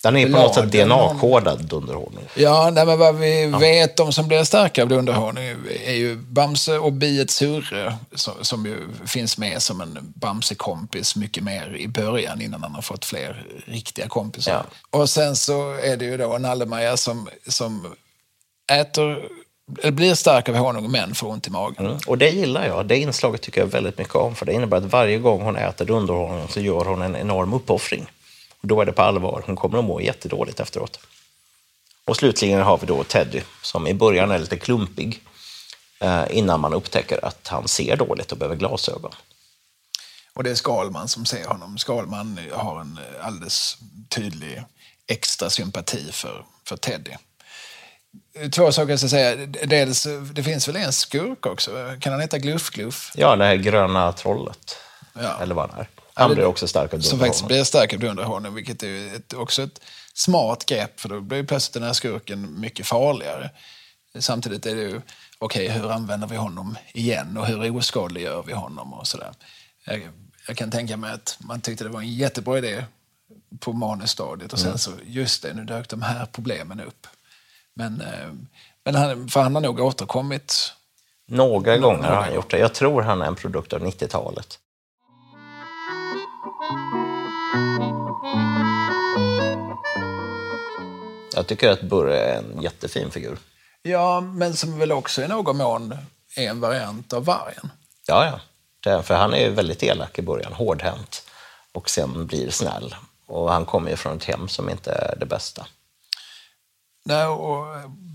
[0.04, 2.24] Den är på något sätt DNA-kodad dunderhonung.
[2.36, 5.44] Ja, nej, men vad vi vet, de som blir starka av dunderhonung
[5.86, 11.44] är ju Bamse och biet Surre som, som ju finns med som en Bamse-kompis mycket
[11.44, 14.52] mer i början innan han har fått fler riktiga kompisar.
[14.52, 15.00] Ja.
[15.00, 17.96] Och sen så är det ju då Nallemaja som, som
[18.72, 19.30] äter,
[19.82, 21.86] eller blir stark av honung men får ont i magen.
[21.86, 22.00] Mm.
[22.08, 22.88] Och det gillar jag.
[22.88, 24.36] Det inslaget tycker jag väldigt mycket om.
[24.36, 28.12] För det innebär att varje gång hon äter dunderhonung så gör hon en enorm uppoffring.
[28.62, 29.44] Och då är det på allvar.
[29.46, 31.00] Hon kommer att må jättedåligt efteråt.
[32.06, 35.22] Och slutligen har vi då Teddy som i början är lite klumpig.
[36.00, 39.12] Eh, innan man upptäcker att han ser dåligt och behöver glasögon.
[40.34, 41.78] Och det är Skalman som ser honom.
[41.78, 43.78] Skalman har en alldeles
[44.10, 44.64] tydlig
[45.08, 47.12] extra sympati för, för Teddy.
[48.52, 49.46] Två saker jag ska säga.
[49.46, 51.96] Dels, det finns väl en skurk också?
[52.00, 53.12] Kan han heta Gluff Gluff?
[53.16, 54.78] Ja, det här gröna trollet.
[55.14, 55.42] Ja.
[55.42, 55.88] Eller vad han är.
[56.14, 59.34] Han Ja, blir också stark av Som faktiskt blir stark av dunderhonung, vilket är ett,
[59.34, 59.80] också ett
[60.14, 63.50] smart grepp, för då blir plötsligt den här skurken mycket farligare.
[64.20, 65.02] Samtidigt är det ju,
[65.40, 69.32] okej, hur använder vi honom igen och hur oskadliggör vi honom och sådär.
[69.86, 70.10] Jag,
[70.48, 72.86] jag kan tänka mig att man tyckte det var en jättebra idé
[73.60, 77.08] på manusstadiet och sen så, just det, nu dök de här problemen upp.
[77.76, 78.34] Men, eh,
[78.86, 80.74] men han, för han har nog återkommit.
[81.28, 82.58] Några gånger har han gjort det.
[82.60, 84.60] Jag tror han är en produkt av 90-talet.
[91.36, 93.38] Jag tycker att Burre är en jättefin figur.
[93.82, 95.98] Ja, men som väl också i någon mån
[96.36, 97.72] är en variant av vargen.
[98.08, 98.40] Ja, ja.
[98.84, 101.24] Det för han är ju väldigt elak i början, hårdhänt.
[101.72, 102.96] Och sen blir snäll.
[103.26, 105.68] Och han kommer ju från ett hem som inte är det bästa.
[107.04, 107.66] Nej, och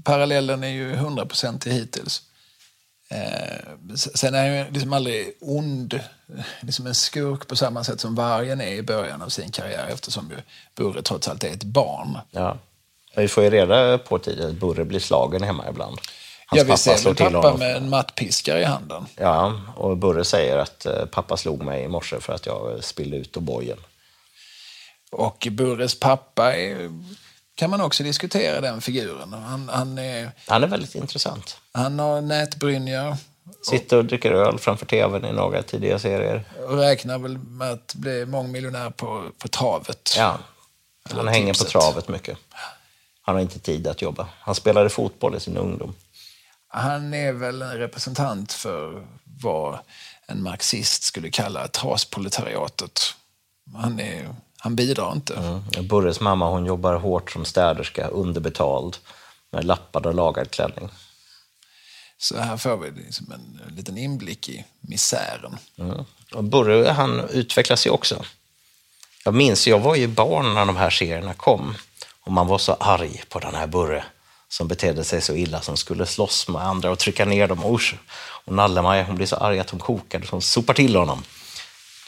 [0.05, 2.23] parallellen är ju hundraprocentig hittills.
[3.11, 3.59] Eh,
[4.15, 6.01] sen är han ju liksom aldrig ond,
[6.61, 10.31] liksom en skurk på samma sätt som vargen är i början av sin karriär eftersom
[10.31, 10.37] ju
[10.75, 12.19] Burre trots allt är ett barn.
[12.31, 12.59] Ja.
[13.15, 15.99] Men vi får ju reda på tidigt att Burre blir slagen hemma ibland.
[16.47, 17.59] Hans Ja, vi pappa ser slår pappa honom.
[17.59, 19.07] med en mattpiskare i handen.
[19.17, 23.17] Ja, och Burre säger att eh, pappa slog mig i morse för att jag spillde
[23.17, 23.79] ut O'boyen.
[25.11, 26.91] Och Burres pappa är,
[27.59, 29.33] kan man också diskutera den figuren.
[29.33, 31.57] Han, han, är, Han är väldigt intressant.
[31.73, 33.17] han har nätbrynja
[33.63, 36.45] Sitter och dricker öl framför tvn i några tidiga serier.
[36.69, 40.15] Och räknar väl med att bli mångmiljonär på, på travet.
[40.17, 40.39] Ja,
[41.09, 41.69] han Eller hänger på tipset.
[41.69, 42.39] travet mycket.
[43.23, 44.29] Han har inte tid att jobba.
[44.41, 45.95] Han spelade fotboll i sin ungdom.
[46.69, 49.07] Han är väl en representant för
[49.43, 49.79] vad
[50.27, 53.01] en marxist skulle kalla trasproletariatet.
[53.77, 55.35] Han, är, han bidrar inte.
[55.35, 55.89] Mm.
[55.89, 58.97] Burres mamma hon jobbar hårt som städerska, underbetald,
[59.51, 60.89] med lappad och lagad klänning.
[62.19, 65.59] Så här får vi liksom en, en liten inblick i misären.
[65.79, 66.05] Mm.
[66.35, 68.25] Och Burre han utvecklas ju också.
[69.25, 71.75] Jag minns, jag var ju barn när de här serierna kom
[72.21, 74.05] och man var så arg på den här Burre
[74.49, 77.75] som betedde sig så illa, som skulle slåss med andra och trycka ner dem.
[77.75, 77.95] Usch.
[78.45, 81.23] Och Nalle-Maja hon blir så arg att hon kokade så hon sopar till honom.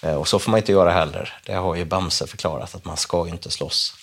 [0.03, 1.39] Eh, och så får man inte göra heller.
[1.45, 3.95] Det har ju Bamse förklarat, att man ska ju inte slåss.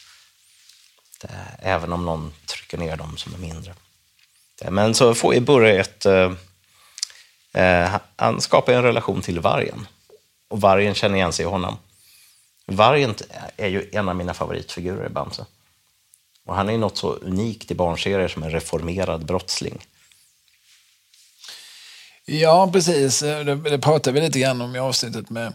[1.21, 1.29] Det,
[1.59, 3.73] även om någon trycker ner dem som är mindre.
[4.61, 6.05] Det, men så får ju Burre ett...
[6.05, 6.31] Eh,
[7.53, 9.87] eh han skapar en relation till vargen.
[10.47, 11.77] Och vargen känner igen sig i honom.
[12.65, 13.15] Vargen
[13.57, 15.45] är ju en av mina favoritfigurer i Bamse.
[16.45, 19.85] Och han är ju något så unikt i barnserier som en reformerad brottsling.
[22.25, 23.19] Ja, precis.
[23.19, 25.53] Det, det pratade vi lite grann om i avsnittet med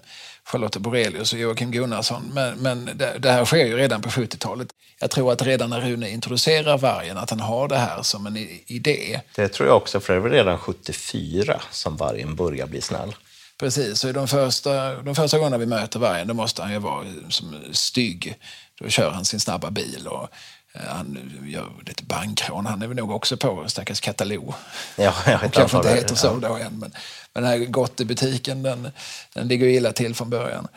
[0.48, 2.30] Charlotte Borelius och Joakim Gunnarsson.
[2.34, 4.68] Men, men det, det här sker ju redan på 70-talet.
[5.00, 8.36] Jag tror att redan när Rune introducerar vargen, att han har det här som en
[8.66, 9.20] idé.
[9.34, 13.14] Det tror jag också, för det var redan 74 som vargen börjar bli snäll.
[13.58, 17.04] Precis, i de första, de första gångerna vi möter vargen, då måste han ju vara
[17.28, 18.38] som stygg.
[18.80, 20.28] Då kör han sin snabba bil och
[20.74, 22.66] han gör lite bankrån.
[22.66, 24.54] Han är väl nog också på stackars Katalog.
[24.96, 26.78] Ja, jag vet kanske inte heter så då än.
[26.78, 26.92] Men,
[27.32, 28.90] men den här gottebutiken, den,
[29.34, 30.68] den ligger illa till från början.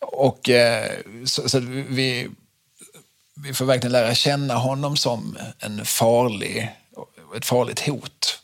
[0.00, 0.90] Och eh,
[1.24, 2.28] så, så vi,
[3.34, 6.72] vi får verkligen lära känna honom som en farlig,
[7.36, 8.40] ett farligt hot.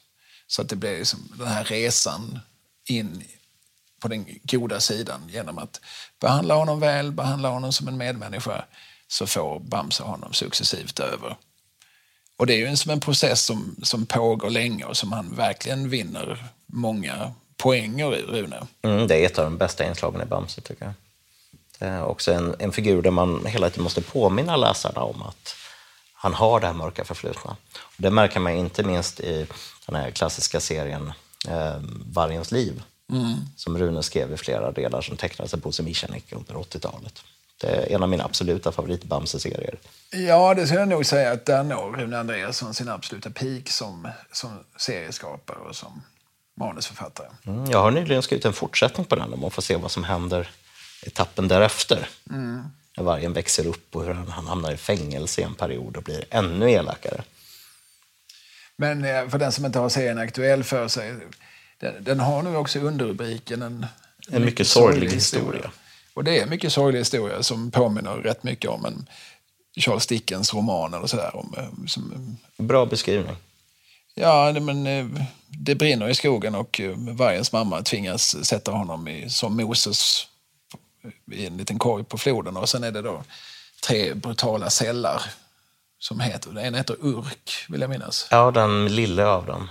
[0.47, 2.41] Så att det blir liksom den här resan
[2.85, 3.25] in
[4.01, 5.81] på den goda sidan genom att
[6.21, 8.65] behandla honom väl, behandla honom som en medmänniska
[9.09, 11.37] så får Bamse honom successivt över.
[12.37, 15.89] Och det är ju som en process som, som pågår länge och som han verkligen
[15.89, 18.67] vinner många poänger i, Rune.
[18.83, 20.95] Mm, det är ett av de bästa inslagen i Bamse, tycker jag.
[21.79, 25.55] Det är också en, en figur där man hela tiden måste påminna läsarna om att
[26.13, 27.57] han har det här mörka förflutna.
[27.75, 29.47] Och det märker man inte minst i
[29.87, 31.13] den här klassiska serien
[31.49, 31.77] eh,
[32.13, 32.83] Vargens liv,
[33.57, 37.23] som Rune skrev i flera delar som tecknades av Bosse Michanek under 80-talet.
[37.61, 39.79] Det är en av mina absoluta favorit-Bamse-serier.
[40.11, 44.09] Ja, det skulle jag nog säga att där når Rune Andreasson sin absoluta peak som,
[44.33, 46.03] som serieskapare och som
[46.57, 47.27] manusförfattare.
[47.47, 50.05] Mm, jag har nyligen skrivit en fortsättning på den och man får se vad som
[50.05, 50.51] händer
[51.03, 52.09] etappen därefter.
[52.25, 56.03] När vargen växer upp och hur han, han hamnar i fängelse i en period och
[56.03, 57.23] blir ännu elakare.
[58.77, 61.15] Men eh, för den som inte har serien aktuell för sig,
[61.79, 63.87] den, den har nu också underrubriken en,
[64.31, 65.71] En mycket sorglig historia.
[66.19, 69.09] Och det är en mycket sorglig historia som påminner rätt mycket om en
[69.81, 71.37] Charles Dickens roman eller sådär.
[71.37, 73.37] Om, eh, som, Bra beskrivning.
[74.15, 75.07] ja, men eh,
[75.49, 80.27] det brinner i skogen och eh, vargens mamma tvingas sätta honom i, som Moses
[81.33, 82.57] i en liten korg på floden.
[82.57, 83.25] Och sen är det då
[83.87, 85.23] tre brutala sällar
[85.99, 88.29] som heter, en heter Urk, vill jag minnas.
[88.31, 89.69] Ja, den lille av dem.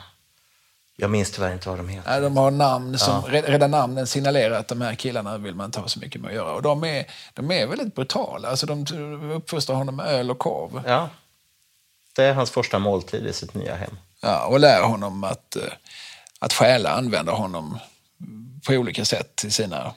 [0.99, 2.09] Jag minns tyvärr inte vad de heter.
[2.09, 5.65] Nej, de har namn som, re- redan namnen signalerar att de här killarna vill man
[5.65, 6.53] inte ha så mycket med att göra.
[6.53, 8.49] Och de är, de är väldigt brutala.
[8.49, 8.85] Alltså, de
[9.35, 10.83] uppfostrar honom med öl och korv.
[10.85, 11.09] Ja.
[12.15, 13.97] Det är hans första måltid i sitt nya hem.
[14.21, 15.63] Ja, och lär honom att, eh,
[16.39, 17.79] att stjäla, använda honom
[18.67, 19.93] på olika sätt till sina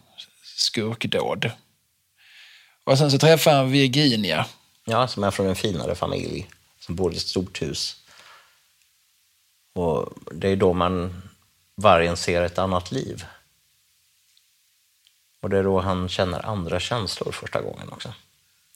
[0.56, 1.50] skurkdåd.
[2.84, 4.46] Och sen så träffar han Virginia.
[4.84, 6.48] Ja, som är från en finare familj
[6.80, 7.96] som bor i ett stort hus.
[9.72, 11.22] Och det är då man
[11.76, 13.24] vargen ser ett annat liv.
[15.40, 18.14] Och det är då han känner andra känslor första gången också.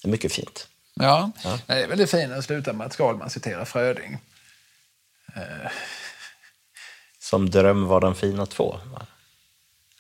[0.03, 0.69] Det är mycket fint.
[0.95, 1.31] Ja,
[1.67, 4.19] Det är väldigt fint att sluta med att Skalman citerar Fröding.
[7.19, 8.81] Som dröm var den fina två.
[8.85, 9.07] va?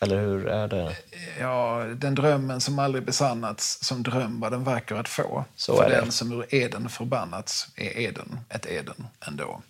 [0.00, 0.96] Eller hur är det?
[1.40, 5.44] Ja, den drömmen som aldrig besannats, som dröm var den vacker att få.
[5.56, 9.62] Så För den som ur Eden förbannats är Eden ett Eden ändå.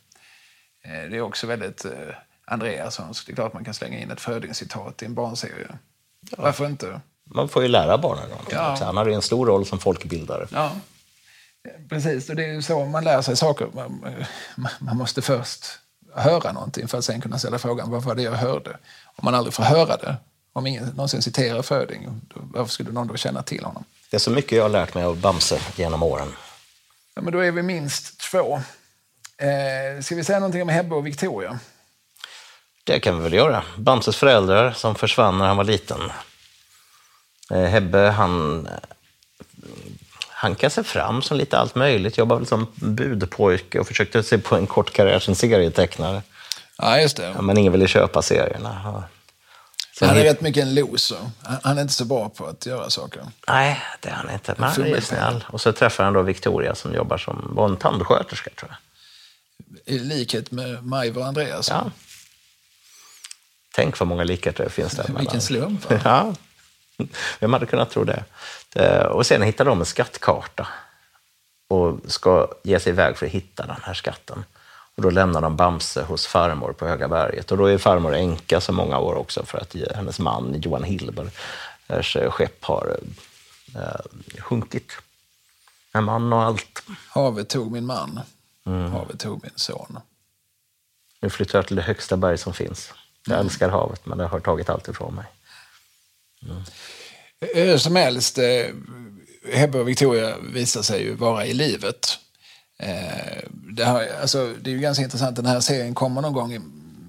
[0.85, 1.93] Eh, Det är också väldigt eh,
[2.45, 3.25] Andreassons.
[3.25, 5.69] Det är klart man kan slänga in ett Fröding-citat i en barnserie.
[6.39, 7.01] Varför inte?
[7.25, 8.73] Man får ju lära barnen någonting Ja.
[8.73, 8.85] också.
[8.85, 10.47] Han har ju en stor roll som folkbildare.
[10.53, 10.73] Ja,
[11.69, 12.29] Eh, precis.
[12.31, 13.69] Och det är ju så man lär sig saker.
[13.75, 14.05] Man,
[14.57, 15.67] man- man måste först
[16.15, 18.71] höra någonting för att sen kunna ställa frågan vad var det jag hörde?
[19.05, 20.17] Om man aldrig får höra det,
[20.53, 23.85] om ingen någonsin citerar Fröding, då, varför skulle någon då känna till honom?
[24.11, 26.29] Det är så mycket jag har lärt mig av Bamse genom åren.
[27.15, 28.61] Ja, men då är vi minst två.
[29.39, 31.59] Eh, ska vi säga någonting om Hebbe och Victoria?
[32.85, 33.63] Det kan vi väl göra.
[33.77, 36.01] Bamses föräldrar som försvann när han var liten.
[37.51, 38.69] Eh, Hebbe, han
[40.29, 42.19] hankade sig fram som lite allt möjligt.
[42.19, 46.23] Jobbade väl som budpojke och försökte se på en kort karriär som serietecknare.
[46.79, 47.37] Ja, just det.
[47.41, 49.05] Men ingen ville köpa serierna.
[49.99, 51.19] Sen han är rätt mycket en loser.
[51.63, 53.23] Han är inte så bra på att göra saker.
[53.49, 54.55] Nej, det är han inte.
[54.59, 55.45] Men han är snäll.
[55.49, 58.79] Och så träffar han då Victoria som jobbar som var en tandsköterska, tror jag.
[59.85, 61.69] I likhet med Majva och Andreas.
[61.69, 61.91] Ja.
[63.75, 65.87] Tänk vad många likheter det finns där Vilken slump.
[66.05, 66.35] Ja.
[67.41, 68.25] Vem hade kunnat tro det?
[69.09, 70.69] Och sen hittar de en skattkarta
[71.69, 74.45] och ska ge sig iväg för att hitta den här skatten.
[74.95, 77.53] Och då lämnar de Bamse hos farmor på Höga berget.
[77.53, 82.17] Och då är farmor änka så många år också för att hennes man Johan Hilbers
[82.31, 82.97] skepp har
[83.75, 84.93] eh, sjunkit.
[85.93, 86.83] En man och allt.
[87.09, 88.21] Havet tog min man.
[88.67, 88.93] Mm.
[88.93, 89.99] Havet tog min son.
[91.21, 92.93] Nu flyttar jag till det högsta berg som finns.
[93.27, 93.47] Jag mm.
[93.47, 95.25] älskar havet, men det har tagit allt ifrån mig.
[96.43, 96.63] Mm.
[97.55, 98.67] Hur som helst, eh,
[99.53, 102.19] Hebbe och Victoria visar sig ju vara i livet.
[102.79, 106.53] Eh, det, här, alltså, det är ju ganska intressant, den här serien kommer någon gång
[106.53, 106.61] i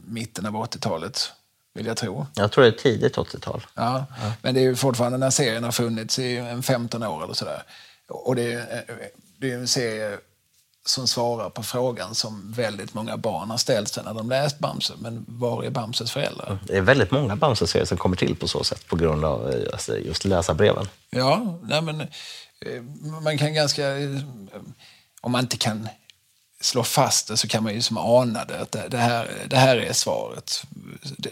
[0.06, 1.32] mitten av 80-talet,
[1.74, 2.28] vill jag tro.
[2.36, 3.66] Jag tror det är tidigt 80-tal.
[3.74, 7.04] Ja, ja, men det är ju fortfarande, den här serien har funnits i en 15
[7.04, 7.64] år eller sådär.
[8.08, 8.84] Och det är,
[9.38, 10.18] det är en serie
[10.86, 14.94] som svarar på frågan som väldigt många barn har ställt sig när de läst Bamse.
[14.98, 16.60] Men var är Bamses föräldrar?
[16.68, 19.74] Det är väldigt många Bamse-serier som kommer till på så sätt på grund av eh,
[19.74, 20.88] alltså, just läsarbreven.
[21.10, 22.08] Ja, nej men eh,
[23.24, 23.84] man kan ganska...
[25.22, 25.88] Om man inte kan
[26.62, 28.60] slå fast det så kan man ju som ana det.
[28.60, 30.64] Att det, här, det här är svaret.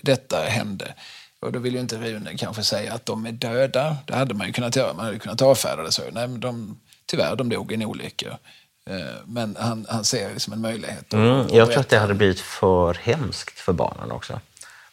[0.01, 0.93] Detta hände.
[1.39, 3.97] Och då vill ju inte Rune kanske säga att de är döda.
[4.05, 4.93] Det hade man ju kunnat göra.
[4.93, 6.01] Man hade kunnat avfärda det så.
[6.11, 8.37] Nej, men de, tyvärr, de dog i en olycka.
[8.89, 11.13] Eh, men han, han ser det som en möjlighet.
[11.13, 14.39] Mm, jag tror att det hade blivit för hemskt för barnen också.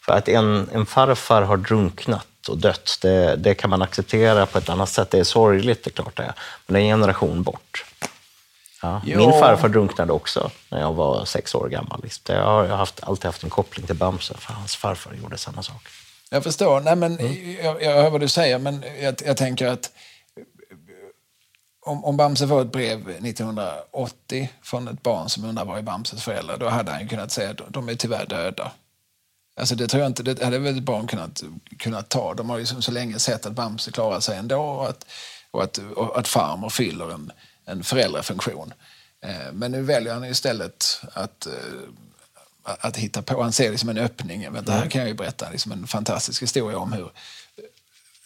[0.01, 4.57] För att en, en farfar har drunknat och dött, det, det, kan man acceptera på
[4.57, 5.11] ett annat sätt.
[5.11, 6.33] Det är sorgligt, det är klart det är.
[6.65, 7.85] Men det är en generation bort.
[8.81, 9.01] Ja.
[9.05, 12.01] Min farfar drunknade också när jag var sex år gammal.
[12.25, 15.87] Jag har haft, alltid haft en koppling till Bamse, för hans farfar gjorde samma sak.
[16.29, 16.79] Jag förstår.
[16.79, 17.55] Nej, men, mm.
[17.63, 19.91] jag, jag hör vad du säger, men jag, jag tänker att
[21.85, 26.23] om, om Bamse får ett brev 1980 från ett barn som undrar var är Bamses
[26.23, 28.71] föräldrar, då hade han kunnat säga att de är tyvärr döda.
[29.55, 31.43] Alltså det tror jag inte, det hade väl ett barn kunnat,
[31.77, 32.33] kunnat ta.
[32.33, 35.05] De har ju så länge sett att Bamse klarar sig ändå och att,
[35.51, 37.31] och att, och att farmor fyller en,
[37.65, 38.73] en föräldrafunktion.
[39.25, 41.53] Eh, men nu väljer han istället att, eh,
[42.63, 44.51] att hitta på, han ser liksom en öppning.
[44.51, 44.89] Vänta, här mm.
[44.89, 47.11] kan jag ju berätta liksom en fantastisk historia om hur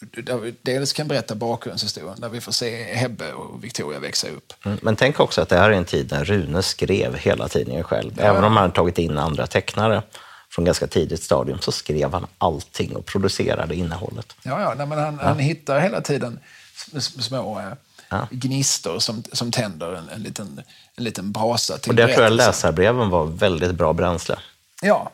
[0.00, 4.52] där vi dels kan berätta bakgrundshistorien, där vi får se Hebbe och Victoria växa upp.
[4.64, 7.84] Mm, men tänk också att det här är en tid när Rune skrev hela tidningen
[7.84, 8.12] själv.
[8.16, 8.22] Ja.
[8.22, 10.02] Även om han tagit in andra tecknare
[10.50, 14.36] från ganska tidigt stadium så skrev han allting och producerade innehållet.
[14.42, 15.28] Ja, ja nej, men han, ja.
[15.28, 16.38] han hittar hela tiden
[16.98, 17.64] små äh,
[18.08, 18.28] ja.
[18.30, 20.62] gnistor som, som tänder en, en, liten,
[20.96, 24.38] en liten brasa till Och där tror jag läsarbreven var väldigt bra bränsle.
[24.82, 25.10] Ja,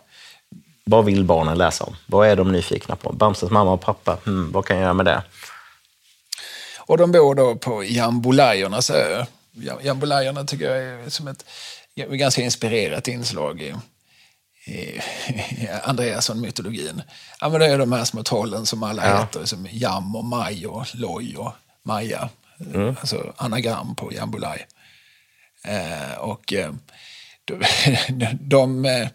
[0.84, 1.96] vad vill barnen läsa om?
[2.06, 3.12] Vad är de nyfikna på?
[3.12, 5.22] Bamses mamma och pappa, hmm, vad kan jag göra med det?
[6.78, 9.24] Och de bor då på Jambolajornas ö.
[9.82, 11.44] Jambolajorna tycker jag är som ett
[11.94, 13.74] ganska inspirerat inslag i,
[14.64, 15.00] i,
[15.82, 17.02] Andreasson-mytologin.
[17.40, 19.20] Ja, men det är de här små trollen som alla ja.
[19.20, 21.52] heter, som Jam och Maj och Loj och
[21.82, 22.28] Maja.
[22.74, 22.96] Mm.
[23.00, 24.66] Alltså anagram på Jambolaj.
[25.64, 26.72] Eh, och eh,
[27.44, 27.64] de,
[28.40, 29.08] de eh,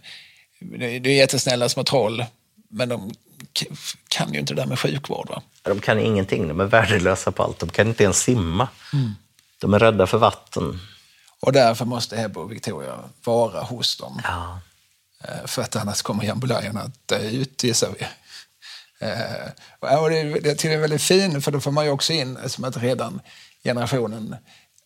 [0.59, 2.25] det är jättesnälla små troll,
[2.69, 3.13] men de
[4.07, 5.29] kan ju inte det där med sjukvård.
[5.29, 5.41] Va?
[5.61, 7.59] De kan ingenting, de är värdelösa på allt.
[7.59, 8.67] De kan inte ens simma.
[8.93, 9.11] Mm.
[9.57, 10.79] De är rädda för vatten.
[11.39, 14.21] Och därför måste Hebbe och Victoria vara hos dem.
[14.23, 14.59] Ja.
[15.23, 18.05] Eh, för att annars kommer jambulerierna att dö ut, gissar vi.
[19.07, 22.13] Eh, och det, det tycker jag är väldigt fint, för då får man ju också
[22.13, 23.21] in som att redan
[23.63, 24.35] generationen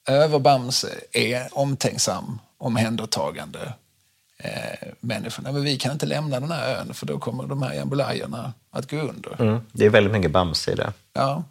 [0.08, 3.74] över Bamse är omtänksam, omhändertagande
[4.44, 5.52] eh, människorna.
[5.52, 8.92] Men vi kan inte lämna den här ön för då kommer de här jambulayerna att
[8.92, 9.42] gå under.
[9.42, 9.60] Mm.
[9.72, 10.94] Det är väldigt mycket Bamse i det.
[11.14, 11.44] Ja.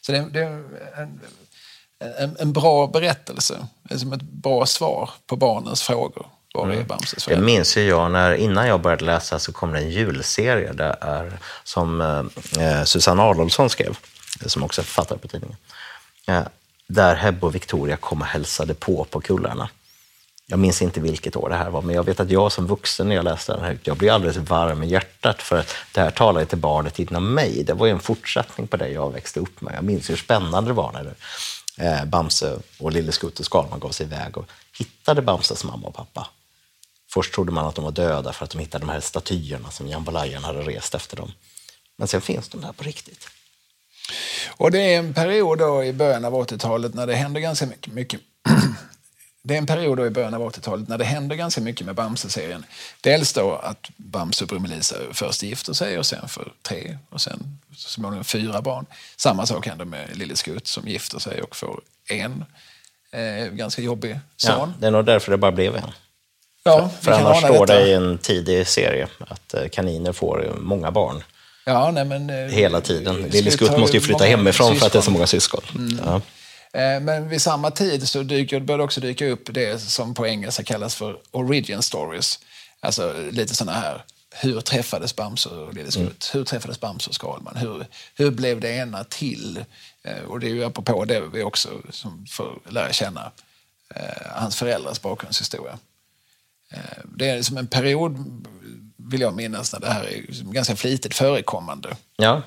[0.00, 0.64] Så det, det är
[0.96, 1.20] en,
[2.18, 3.66] en, en, bra berättelse,
[3.96, 6.26] som ett bra svar på barnens frågor.
[6.54, 6.80] Var mm.
[6.80, 9.90] är Bamses Det minns ju jag, när, innan jag började läsa så kom det en
[9.90, 13.98] julserie där, som eh, Susanne Adolfsson skrev,
[14.46, 15.56] som också är författare på tidningen.
[16.26, 16.42] Eh,
[16.86, 19.68] där Hebbe och Victoria kom och hälsade på på kullarna.
[20.46, 23.08] Jag minns inte vilket år det här var, men jag vet att jag som vuxen
[23.08, 26.10] när jag läste den här, jag blev alldeles varm i hjärtat för att det här
[26.10, 27.64] talade till barnet inom mig.
[27.64, 29.74] Det var ju en fortsättning på det jag växte upp med.
[29.74, 31.14] Jag minns hur spännande det var när
[31.86, 34.44] eh, Bamse och Lille Skutt och Skalman gav sig iväg och
[34.78, 36.28] hittade Bamses mamma och pappa.
[37.12, 39.88] Först trodde man att de var döda för att de hittade de här statyerna som
[39.88, 41.32] jambalajan hade rest efter dem.
[41.96, 43.28] Men sen finns de där på riktigt.
[44.56, 47.92] Och det är en period då i början av 80-talet när det händer ganska mycket,
[47.92, 48.20] mycket
[49.46, 51.94] det är en period då i början av 80-talet när det händer ganska mycket med
[51.94, 52.64] Bamse-serien.
[53.00, 57.58] Dels då att Bamse och Brummelisa först gifter sig och sen får tre och sen
[57.76, 58.86] så småningom fyra barn.
[59.16, 61.80] Samma sak händer med Lille Skutt som gifter sig och får
[62.10, 62.44] en
[63.12, 64.52] eh, ganska jobbig son.
[64.58, 65.90] Ja, det är nog därför det bara blev en.
[66.64, 70.90] Ja, För kan annars står det i en tidig serie att eh, kaniner får många
[70.90, 71.22] barn
[71.66, 73.22] Ja, nej, men, eh, hela tiden.
[73.22, 75.12] Lille Skutt måste ju flytta hemifrån för att det är så syskon.
[75.12, 75.62] många syskon.
[76.04, 76.20] Ja.
[76.74, 80.26] Eh, Men vid samma tid så dyker, börjar det också dyka upp det som på
[80.26, 82.38] engelska kallas för origin stories.
[82.80, 86.30] Alltså lite såna här, hur träffades Bamse och Lille Skutt?
[86.32, 87.56] Hur träffades Bamse och Skalman?
[87.56, 89.64] Hur, hur blev det ena till?
[90.02, 93.32] Eh, Och det är ju apropå det vi också som får lära känna
[93.94, 95.78] eh, hans föräldrars bakgrundshistoria.
[97.04, 98.44] Det är som en period,
[98.96, 100.22] vill jag minnas, när det här är
[100.52, 102.42] ganska flitigt förekommande ja,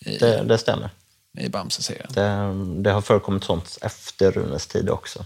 [0.00, 0.90] det, det stämmer.
[1.40, 2.06] I Bamse-serien.
[2.08, 5.24] Det, det har förekommit sånt efter Runes tid också.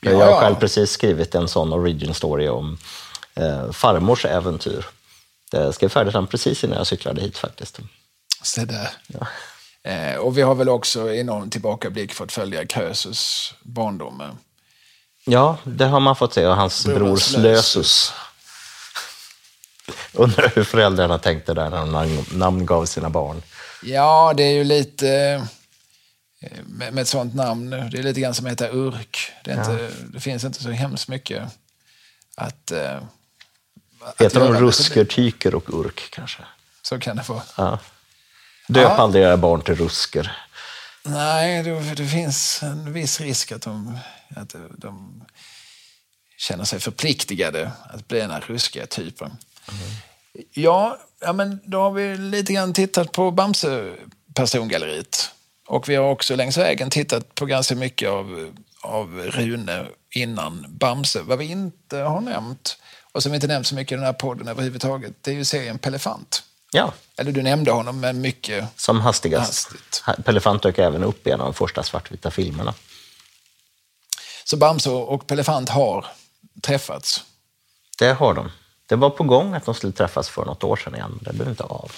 [0.00, 0.40] Ja, jag har ja.
[0.40, 2.78] själv precis skrivit en sån origin story om
[3.34, 4.86] eh, farmors äventyr.
[5.50, 7.78] Det skrev färdigt den precis innan jag cyklade hit faktiskt.
[8.42, 8.90] Se där.
[9.82, 14.22] Eh, och vi har väl också i någon tillbakablick fått följa Krösus barndom.
[15.24, 16.46] Ja, det har man fått se.
[16.46, 18.12] Och hans Bror bror Slösus.
[20.12, 23.42] Undrar hur föräldrarna tänkte där när de namn- namngav sina barn.
[23.82, 25.10] Ja, det är ju lite...
[26.40, 29.32] eh, Med, med ett sånt namn, det är lite grann som att heta Urk.
[29.44, 31.42] Det, är inte, det finns inte så hemskt mycket
[32.36, 32.70] att...
[32.70, 32.96] eh,
[34.00, 34.54] att Heter de.
[34.54, 36.42] Rusker, Tyker och Urk kanske?
[36.82, 37.42] Så kan det vara.
[37.56, 37.78] Ja.
[38.68, 38.96] Döp Ja.
[38.96, 40.36] aldrig era barn till Rusker.
[41.02, 43.98] Nej, det, det finns en viss risk att de,
[44.36, 45.24] att de
[46.38, 49.36] känner sig förpliktigade att bli den här ruskiga typen.
[50.54, 55.30] Ja, ja, men då har vi lite grann tittat på Bamse-persongalleriet.
[55.68, 61.22] Och vi har också längs vägen tittat på ganska mycket av, av Rune innan Bamse.
[61.22, 62.78] Vad vi inte har nämnt,
[63.12, 65.44] och som vi inte nämnt så mycket i den här podden överhuvudtaget, det är ju
[65.44, 66.42] serien Pellefant.
[66.72, 69.46] Ja, Eller du nämnde honom, men mycket som hastigast.
[69.46, 70.04] Hastigt.
[70.24, 72.74] Pellefant dök även upp i en av de första svartvita filmerna.
[74.44, 76.06] Så Bamse och Pellefant har
[76.62, 77.24] träffats.
[77.98, 78.50] Det har de.
[78.88, 81.32] Det var på gång att de skulle träffas för något år sedan igen, men det
[81.32, 81.92] blev inte av.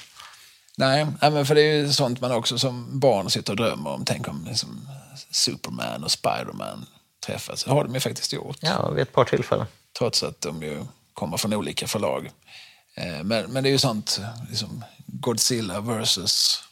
[0.76, 4.04] Nej, men för det är ju sånt man också som barn sitter och drömmer om.
[4.04, 4.88] Tänk om liksom
[5.30, 6.86] Superman och Spiderman
[7.26, 7.64] träffas.
[7.64, 8.56] Det har de ju faktiskt gjort.
[8.60, 9.66] Ja, vid ett par tillfällen.
[9.98, 10.84] Trots att de ju
[11.14, 12.30] kommer från olika förlag.
[12.94, 16.62] Eh, Men, men det är ju sånt, liksom Godzilla versus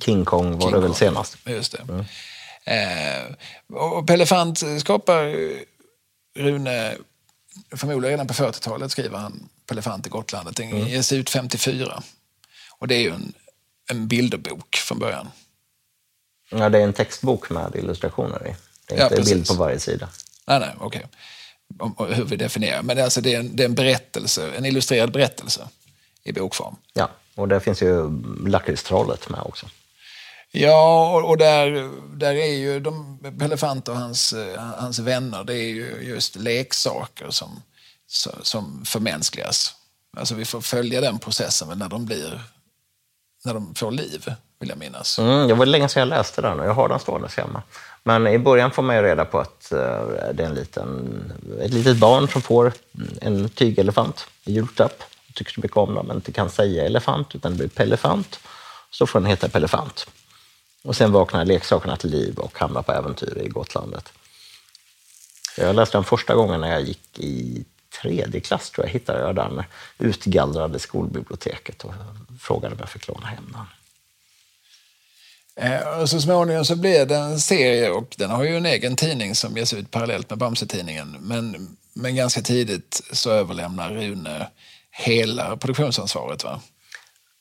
[0.00, 0.96] King Kong var King det väl Kong.
[0.96, 1.36] senast.
[1.44, 2.04] Just det.
[2.72, 3.24] Eh,
[3.76, 5.34] och Pellefant skapar
[6.38, 6.94] Rune,
[7.76, 10.56] förmodligen redan på 40-talet skriver han Pellefant i Gotlandet.
[10.56, 10.86] Den Mm.
[10.88, 12.02] ges ut 54.
[12.78, 13.32] Och det är ju en,
[13.90, 15.28] en bilderbok från början.
[16.50, 18.54] Ja, det är en textbok med illustrationer i.
[18.86, 19.32] Det är Ja, inte precis.
[19.34, 20.08] bild på varje sida.
[20.46, 21.06] Nej, nej, okej.
[21.78, 22.82] Om hur vi definierar.
[22.82, 25.68] Men det är, alltså, det, är en, det är en berättelse, en illustrerad berättelse
[26.22, 26.76] i bokform.
[26.92, 29.66] Ja, och där finns ju lakritstrollet med också.
[30.58, 35.54] Ja, och, och där, där är ju de, Pellefant och hans, eh, hans vänner, det
[35.54, 37.62] är ju just leksaker som,
[38.42, 39.74] som förmänskligas.
[40.16, 42.40] Alltså vi får följa den processen när de blir,
[43.44, 45.18] när de får liv, vill jag minnas.
[45.18, 47.62] Mm, det var länge sedan jag läste den och jag har den stående hemma.
[48.04, 49.78] Men i början får man ju reda på att eh,
[50.34, 52.72] det är en liten, ett litet barn som får
[53.20, 55.02] en tygelefant i julklapp.
[55.34, 58.38] Tycker så mycket om den, men inte kan säga elefant, utan det blir pellefant.
[58.90, 60.06] Så får den heta Pellefant.
[60.86, 64.12] Och sen vaknar leksakerna till liv och hamnar på äventyr i Gotlandet.
[65.56, 67.64] Jag läste den första gången när jag gick i
[68.02, 69.62] tredje klass, tror jag, hittade jag den
[69.98, 71.92] utgallrade skolbiblioteket och
[72.40, 73.66] frågade om jag fick låna hem den.
[75.56, 78.96] Eh, och så småningom så blir det en serie och den har ju en egen
[78.96, 81.16] tidning som ges ut parallellt med Bamse-tidningen.
[81.20, 84.48] Men, men ganska tidigt så överlämnar Rune
[84.90, 86.44] hela produktionsansvaret.
[86.44, 86.60] Va?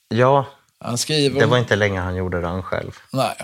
[0.08, 0.46] Ja,
[0.80, 1.40] Han skriver...
[1.40, 2.92] det var inte länge han gjorde den själv.
[3.12, 3.36] Nej.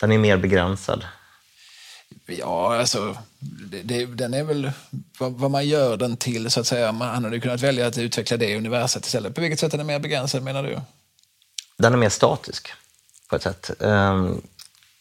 [0.00, 1.04] Den är mer begränsad.
[2.26, 4.72] Ja, alltså, det, det, den är väl
[5.18, 6.92] vad, vad man gör den till, så att säga.
[6.92, 9.34] Man, han hade kunnat välja att utveckla det universet istället.
[9.34, 10.80] På vilket sätt är den mer begränsad, menar du?
[11.78, 12.72] Den är mer statisk
[13.28, 13.70] på ett sätt.
[13.80, 14.40] Ehm,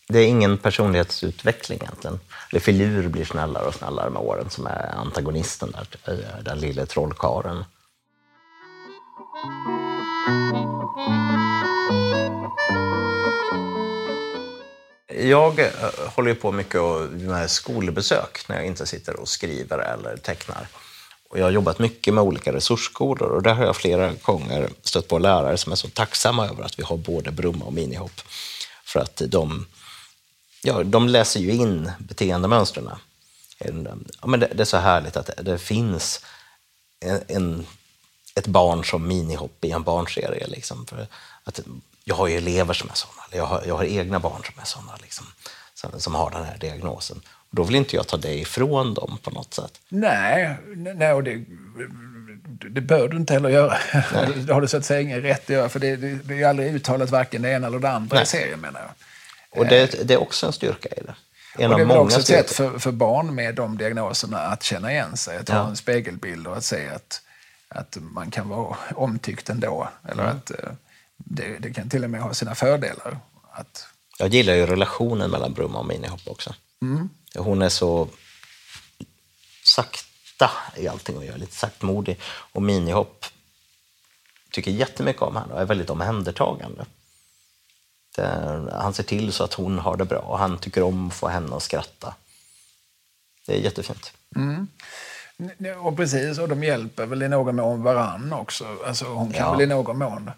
[0.07, 2.19] Det är ingen personlighetsutveckling egentligen.
[2.51, 6.85] Det Filur blir snällare och snällare med åren som är antagonisten där, eh, den lille
[6.85, 7.63] trollkaren.
[15.29, 15.71] Jag eh,
[16.15, 16.81] håller ju på mycket
[17.11, 20.67] med skolbesök när jag inte sitter och skriver eller tecknar.
[21.29, 25.07] Och jag har jobbat mycket med olika resursskolor och där har jag flera gånger stött
[25.07, 28.21] på lärare som är så tacksamma över att vi har både Brumma och minihopp.
[28.85, 29.65] För att de,
[30.63, 32.89] ja, de läser ju in beteendemönstren.
[33.59, 33.75] Eh,
[34.21, 36.25] ja, men det, det, är så härligt att det, det finns
[36.99, 37.65] en, en,
[38.39, 40.47] ett barn som minihopp i en barnserie.
[40.47, 41.07] Liksom, för
[41.43, 41.59] att
[42.03, 44.65] jag har ju elever som är sådana, jag har, jag har egna barn som är
[44.65, 45.25] sådana, liksom,
[45.73, 47.21] som, som har den här diagnosen.
[47.51, 49.79] Då vill inte jag ta det ifrån dem på något sätt.
[49.89, 51.45] Nej, nej och det,
[52.69, 53.77] det bör du inte heller göra.
[54.35, 55.69] det har du så att säga ingen rätt att göra.
[55.69, 58.23] För det, det, det är aldrig uttalat varken det ena eller det andra nej.
[58.23, 58.89] i serien menar jag.
[59.59, 61.15] Och det, det, är också en styrka i det.
[61.63, 64.63] En och det är väl också ett sätt för, för barn med de diagnoserna att
[64.63, 65.37] känna igen sig.
[65.37, 67.21] Att ha en spegelbild och att se att,
[67.69, 69.89] att man kan vara omtyckt ändå.
[70.03, 70.37] Eller mm.
[70.37, 70.71] att eh,
[71.17, 73.19] det, det, kan till och med ha sina fördelar.
[73.51, 73.87] Att...
[74.19, 76.55] Jag gillar ju relationen mellan Brumma och Minihopp också.
[76.81, 77.09] Mm.
[77.35, 78.07] Hon är så
[79.63, 82.19] sakta i allting och gör lite saktmodig.
[82.25, 83.25] Och Minihopp
[84.51, 86.85] tycker jättemycket om henne och är väldigt omhändertagande.
[88.71, 91.27] Han ser till så att hon har det bra och han tycker om att få
[91.27, 92.15] henne att skratta.
[93.45, 94.13] Det är jättefint.
[94.35, 94.67] Mm.
[95.81, 98.65] Och precis, och de hjälper väl i någon mån varann också.
[98.87, 99.51] Alltså hon kan ja.
[99.51, 100.31] väl i någon mån...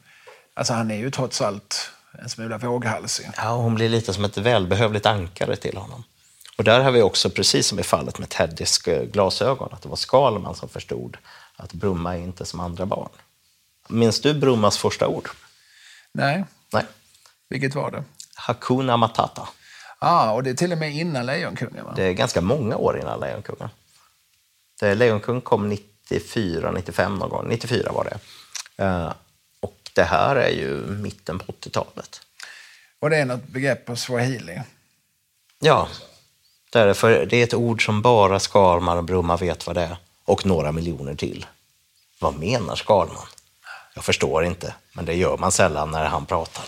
[0.54, 3.30] Alltså han är ju trots allt en smula våghalsig.
[3.38, 6.04] Ja, hon blir lite som ett välbehövligt ankare till honom.
[6.58, 8.78] Och där har vi också, precis som i fallet med Teddys
[9.12, 11.18] glasögon, att det var Skalman som förstod
[11.56, 13.10] att Brumma är inte som andra barn.
[13.88, 15.30] Minns du Brummas första ord?
[16.12, 16.45] Nej.
[16.74, 16.84] Nej.
[17.49, 18.04] Vilket var det?
[18.36, 19.49] Hakuna Matata.
[19.99, 21.86] ah, och det är till och med innan Lejonkungen?
[21.86, 21.93] Va?
[21.95, 23.70] Det är ganska många år innan Lejonkungen.
[24.82, 27.48] Det, Lejonkung kom 94, 95 någon gång.
[27.48, 28.20] 94 var det.
[28.84, 29.14] Uh,
[29.60, 32.22] och det här är ju mitten på 80-talet.
[33.00, 34.62] Och det är något begrepp på swahili?
[35.60, 35.88] Ja,
[36.72, 36.94] det är det.
[36.94, 39.98] För det är ett ord som bara Skalman och Brumma vet vad det är.
[40.26, 41.46] Och några miljoner till.
[42.20, 43.28] Vad menar Skalman?
[43.94, 46.66] Jag förstår inte, men det gör man sällan när han pratar.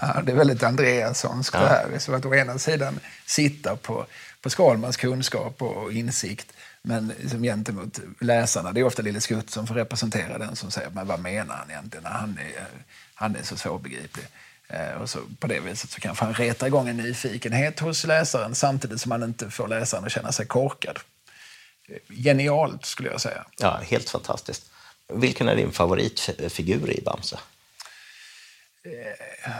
[0.00, 1.60] Ja, det är väldigt Andreassonskt ja.
[1.60, 1.98] det här.
[1.98, 4.06] Så att å ena sidan sitta på,
[4.40, 6.52] på Skalmans kunskap och insikt
[6.88, 10.90] men liksom gentemot läsarna, det är ofta Lille Skutt som får representera den som säger
[10.90, 12.06] men vad menar han egentligen?
[12.06, 12.66] Han är,
[13.14, 14.26] han är så svårbegriplig.
[14.68, 18.54] Eh, och så på det viset så kanske han retar igång en nyfikenhet hos läsaren
[18.54, 20.98] samtidigt som man inte får läsaren att känna sig korkad.
[22.08, 23.46] Genialt skulle jag säga.
[23.58, 24.70] Ja, helt fantastiskt.
[25.08, 27.38] Vilken är din favoritfigur i Bamse?
[28.82, 29.50] Eh,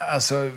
[0.00, 0.50] alltså,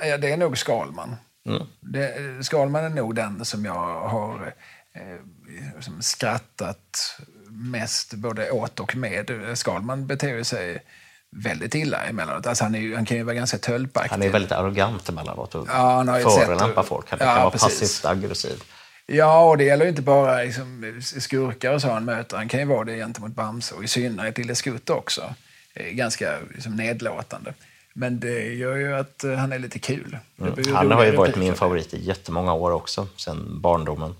[0.00, 1.16] det är nog Skalman.
[1.46, 1.62] Mm.
[1.80, 2.14] Det,
[2.44, 4.54] Skalman är nog den som jag har
[4.92, 9.30] eh, skrattat mest både åt och med.
[9.54, 10.82] Skalman beter sig
[11.30, 12.46] väldigt illa emellanåt.
[12.46, 14.10] Alltså han, är, han kan ju vara ganska tölpaktig.
[14.10, 17.10] Han är väldigt arrogant emellanåt och ja, förolämpar folk.
[17.10, 17.80] Han ja, kan vara precis.
[17.80, 18.62] passivt aggressiv.
[19.06, 22.36] Ja, och det gäller ju inte bara liksom, skurkar och så han möter.
[22.36, 25.34] Han kan ju vara det gentemot Bamse och i synnerhet Lille Skutt också.
[25.74, 27.54] Ganska liksom, nedlåtande.
[27.94, 30.18] Men det gör ju att eh, han är lite kul.
[30.40, 30.74] Mm.
[30.74, 34.14] Han har ju varit min favorit i jättemånga år också, sen barndomen.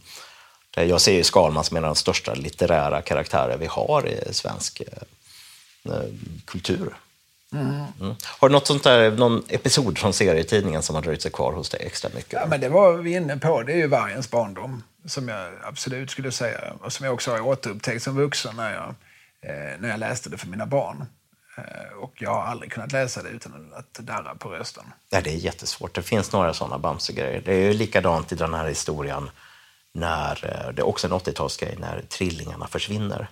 [0.75, 4.81] Jag ser ju Skalman som en av de största litterära karaktärer vi har i svensk
[4.81, 6.03] eh, eh,
[6.45, 6.95] kultur.
[7.53, 7.85] Mm.
[8.01, 8.15] Mm.
[8.39, 11.71] Har du något sånt där, någon episod från serietidningen som har dröjt sig kvar hos
[11.71, 12.33] dig extra mycket?
[12.33, 13.63] Ja, men det var vi inne på.
[13.63, 16.61] Det är ju Vargens barndom, som jag absolut skulle säga.
[16.81, 18.95] Och som jag också har återupptäckt som vuxen när jag,
[19.51, 21.07] eh, när jag läste det för mina barn.
[21.57, 24.85] Eh, och jag har aldrig kunnat läsa det utan att darra på rösten.
[25.11, 25.95] Ja, det är jättesvårt.
[25.95, 27.43] Det finns några sådana Bamse-grejer.
[27.45, 29.31] Det är ju likadant i den här historien
[29.93, 33.29] när, eh, det är också en 80-talsgrej, när trillingarna försvinner.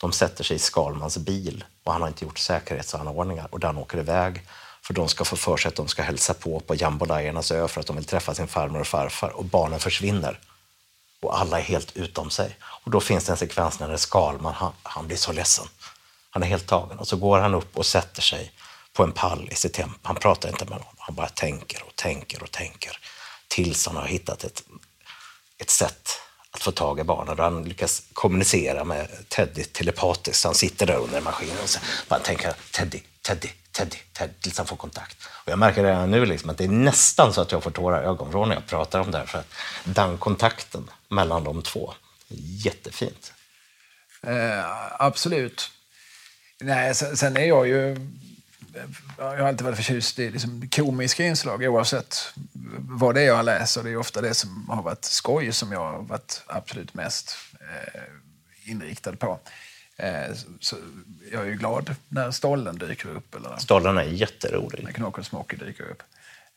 [0.00, 3.98] De sätter sig i Skalmans bil och han har inte gjort säkerhetsanordningar och den åker
[3.98, 4.42] iväg
[4.82, 7.80] för de ska få för sig att de ska hälsa på på Jambolajernas ö för
[7.80, 10.38] att de vill träffa sin farmor och farfar och barnen försvinner.
[11.20, 12.56] Och alla är helt utom sig.
[12.60, 15.66] Och då finns det en sekvens när Skalman, han, han blir så ledsen.
[16.34, 18.52] Han är helt tagen och så går han upp och sätter sig
[18.92, 19.90] på en pall i sitt hem.
[20.02, 22.98] Han pratar inte med någon, han bara tänker och tänker och tänker
[23.48, 24.62] tills han har hittat ett,
[25.58, 26.08] ett sätt
[26.50, 27.38] att få tag i barnen.
[27.38, 30.44] Han lyckas kommunicera med Teddy telepatiskt.
[30.44, 34.66] Han sitter där under maskinen och så bara tänker Teddy, Teddy, Teddy, Teddy, tills han
[34.66, 35.16] får kontakt.
[35.44, 38.02] Och jag märker redan nu liksom att det är nästan så att jag får tårar
[38.02, 39.26] i ögonvrån när jag pratar om det här.
[39.26, 39.52] För att
[39.84, 41.94] den kontakten mellan de två,
[42.64, 43.32] jättefint.
[44.22, 44.64] Eh,
[44.98, 45.70] absolut.
[46.64, 47.96] Nej, sen, sen, är jag ju...
[49.18, 52.32] Jag har alltid varit förtjust i liksom komiska inslag oavsett
[52.78, 53.82] vad det är jag läser.
[53.82, 58.70] Det är ofta det som har varit skoj som jag har varit absolut mest eh,
[58.70, 59.38] inriktad på.
[59.96, 60.76] Eh, så
[61.32, 63.34] jag är ju glad när Stollen dyker upp.
[63.34, 64.84] Eller Stollen är jätterolig.
[64.98, 66.02] När Smoky dyker upp.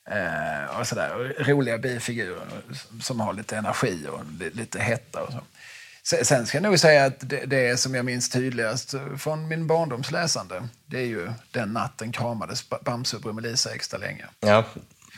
[0.09, 1.35] Eh, och sådär.
[1.39, 2.47] Roliga bifigurer
[3.01, 4.21] som har lite energi och
[4.53, 5.41] lite hetta och så.
[6.07, 10.67] Sen ska jag nog säga att det, det som jag minns tydligast från min barndomsläsande
[10.85, 14.25] det är ju Den natten kramades Bamse och Brummelisa extra länge.
[14.39, 14.63] Ja,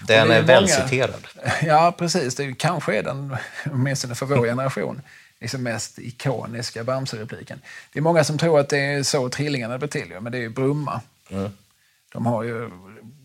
[0.07, 1.27] den är, är välciterad.
[1.61, 2.35] Ja, precis.
[2.35, 5.01] Det är, kanske är den, åtminstone för vår generation,
[5.39, 7.61] liksom mest ikoniska Bamse-repliken.
[7.93, 10.41] Det är många som tror att det är så trillingarna blir till, men det är
[10.41, 11.01] ju Brumma.
[11.29, 11.51] Mm.
[12.11, 12.69] De har ju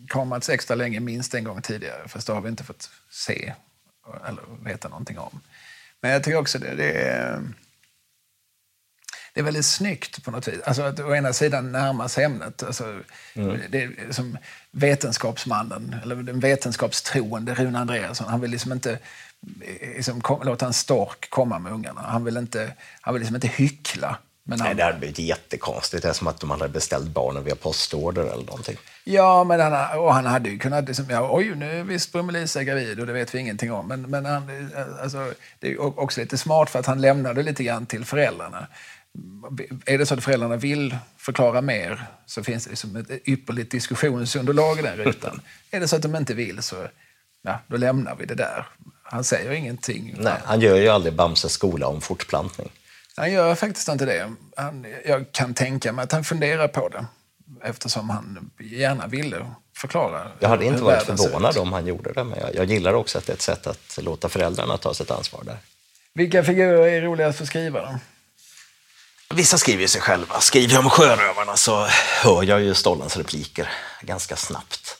[0.09, 3.53] kramats extra länge minst en gång tidigare, fast det har vi inte fått se
[4.29, 5.41] eller veta någonting om.
[6.05, 7.43] Men jag tycker också det, det är...
[9.35, 10.61] Det är väldigt snyggt på något vis.
[10.65, 12.63] Alltså att å ena sidan närma sig ämnet.
[12.63, 13.01] Alltså,
[13.35, 13.61] mm.
[13.71, 14.39] det är som
[14.71, 18.29] vetenskapsmannen, eller den vetenskapstroende Rune Andreasson.
[18.29, 18.99] Han vill liksom inte
[19.97, 22.01] liksom, kom, låta en stork komma med ungarna.
[22.01, 24.19] Han vill, inte, han vill liksom inte hyckla.
[24.45, 24.67] Men han...
[24.67, 26.03] Nej, det hade blivit jättekonstigt.
[26.03, 28.77] Det är som att de hade beställt barnen via postorder eller någonting.
[29.05, 30.85] Ja, men han, och han hade ju kunnat...
[30.85, 33.89] Liksom, ja, oj, nu är visst Brummelisa gravid och det vet vi ingenting om.
[33.89, 34.71] Men, men han,
[35.03, 38.67] alltså, det är också lite smart för att han lämnade lite grann till föräldrarna.
[39.87, 44.79] Är det så att föräldrarna vill förklara mer så finns det liksom ett ypperligt diskussionsunderlag
[44.79, 45.41] i den rutan.
[45.71, 46.77] är det så att de inte vill så
[47.43, 48.67] ja, då lämnar vi det där.
[49.03, 50.15] Han säger ingenting.
[50.19, 52.71] Nej, han gör ju aldrig Bamses skola om fortplantning.
[53.17, 54.33] Han gör faktiskt inte det.
[54.57, 57.07] Han, jag kan tänka mig att han funderar på det
[57.63, 59.47] eftersom han gärna ville
[59.77, 60.31] förklara.
[60.41, 63.27] Jag hade inte varit förvånad om han gjorde det, men jag, jag, gillar också att
[63.27, 65.59] det är ett sätt att låta föräldrarna ta sitt ansvar där.
[66.15, 67.99] Vilka figurer är roligast för skrivaren?
[69.35, 70.41] Vissa skriver ju sig själva.
[70.41, 71.87] Skriver jag om sjörövarna så
[72.23, 73.69] hör jag ju Stollens repliker
[74.03, 74.97] ganska snabbt.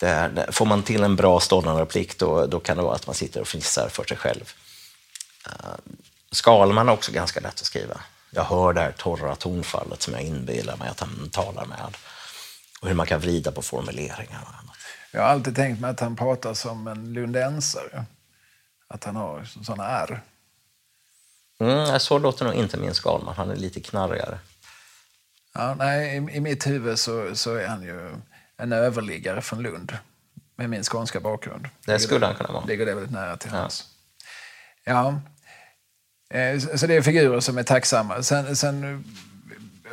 [0.00, 3.40] Det, får man till en bra Stollen-replik då, då kan det vara att man sitter
[3.40, 4.54] och fnissar för sig själv.
[6.34, 8.00] Skalman är också ganska lätt att skriva.
[8.30, 11.96] Jag hör det här torra tonfallet som jag inbillar mig att han talar med.
[12.80, 14.76] Och hur man kan vrida på formuleringar och annat.
[15.12, 18.04] Jag har alltid tänkt mig att han pratar som en lundensare.
[18.88, 20.22] Att han har såna R.
[21.60, 23.34] Mm, så låter nog inte min Skalman.
[23.36, 24.38] Han är lite knarrigare.
[25.54, 28.14] Ja, nej, i, i mitt huvud så, så är han ju
[28.56, 29.98] en överliggare från Lund
[30.56, 31.68] med min skånska bakgrund.
[31.86, 32.64] Det skulle han kunna vara.
[32.64, 33.84] Ligger det väldigt nära till hans.
[34.84, 35.08] Ja.
[35.08, 35.14] Eh,
[36.76, 38.22] så det är figurer som är tacksamma.
[38.22, 39.04] Sen, sen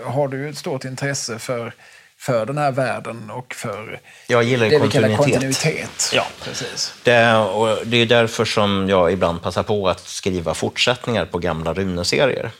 [0.05, 1.73] har du ett stort intresse för,
[2.17, 5.11] för den här världen och för jag gillar det kontinuitet.
[5.11, 6.11] vi kallar kontinuitet.
[6.13, 6.93] Ja, precis.
[7.03, 11.73] Det, och det är därför som jag ibland passar på att skriva fortsättningar på gamla
[11.73, 12.51] Rune-serier.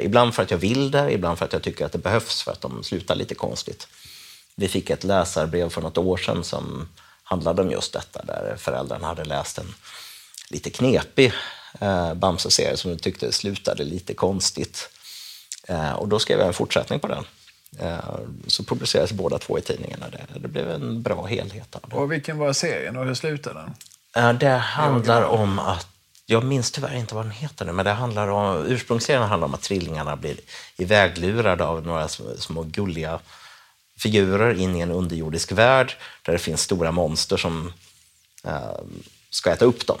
[0.00, 2.52] Ibland för att jag vill det, ibland för att jag tycker att det behövs för
[2.52, 3.88] att de slutar lite konstigt.
[4.56, 6.88] Vi fick ett läsarbrev för något år sedan som
[7.22, 9.74] handlade om just detta, där föräldrarna hade läst en
[10.50, 11.32] lite knepig
[11.80, 14.88] eh, Bamse-serie som de tyckte slutade lite konstigt.
[15.68, 17.24] Eh, och då skrev jag en fortsättning på den.
[17.78, 17.98] Eh,
[18.46, 20.06] så publicerades båda två i tidningarna.
[20.08, 21.96] Det, det blev en bra helhet av det.
[21.96, 23.74] Och vilken var serien och hur slutade den?
[24.24, 25.86] Eh, det handlar om att
[26.26, 29.54] jag minns tyvärr inte vad den heter nu, men det handlar om, ursprungsserien handlar om
[29.54, 30.36] att trillingarna blir
[30.76, 32.08] iväglurade av några
[32.38, 33.20] små gulliga
[33.98, 37.72] figurer in i en underjordisk värld där det finns stora monster som
[38.44, 38.80] eh,
[39.30, 39.98] ska äta upp dem.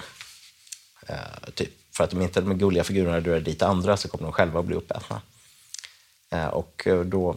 [1.06, 1.70] Eh, typ.
[1.96, 4.66] För att om inte de gulliga figurerna drar dit andra så kommer de själva att
[4.66, 5.22] bli uppätna.
[6.30, 7.36] Eh, och eh, då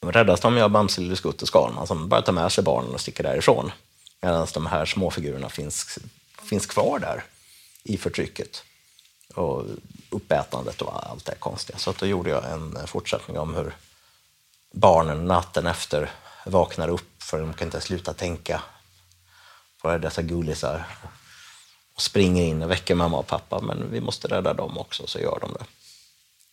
[0.00, 3.00] räddas de av Bamse, Lille Skutt och Skalman som bara tar med sig barnen och
[3.00, 3.72] sticker därifrån.
[4.20, 5.98] Medan de här småfigurerna finns,
[6.42, 7.24] finns kvar där
[7.82, 8.64] i förtrycket
[9.34, 9.64] och
[10.10, 11.78] uppätandet och allt det konstiga.
[11.78, 13.74] Så då gjorde jag en fortsättning om hur
[14.72, 16.10] barnen natten efter
[16.46, 18.62] vaknar upp för de kan inte sluta tänka
[19.82, 20.86] på dessa gullisar.
[21.98, 25.18] Och springer in och väcker mamma och pappa, men vi måste rädda dem också, så
[25.18, 25.64] gör de det.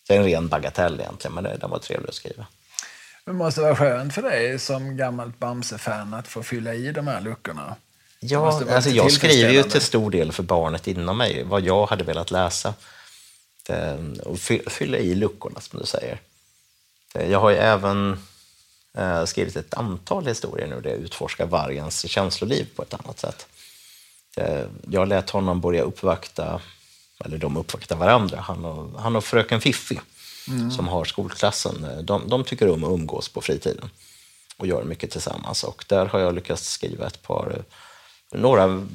[0.08, 2.46] Det är en ren bagatell egentligen, men det, den var trevlig att skriva.
[3.26, 7.22] Det måste vara skönt för dig som gammalt Bamse-fan att få fylla i de här
[7.22, 7.76] luckorna.
[8.20, 12.04] Ja, alltså jag skriver ju till stor del för barnet inom mig, vad jag hade
[12.04, 12.74] velat läsa.
[14.24, 16.22] Och fylla i luckorna, som du säger.
[17.14, 18.20] Jag har ju även
[18.98, 23.48] eh, skrivit ett antal historier nu där jag utforskar vargens känsloliv på ett annat sätt.
[24.36, 26.62] Eh, jag lät honom börja uppvakta,
[27.26, 30.00] eller de uppvaktar varandra, han och, han och fröken Fiffi
[30.48, 30.72] mm.
[30.72, 32.06] som har skolklassen.
[32.06, 33.90] De, de tycker om att umgås på fritiden
[34.58, 35.64] och gör mycket tillsammans.
[35.64, 37.64] Och där har jag lyckats skriva ett par,
[38.32, 38.88] några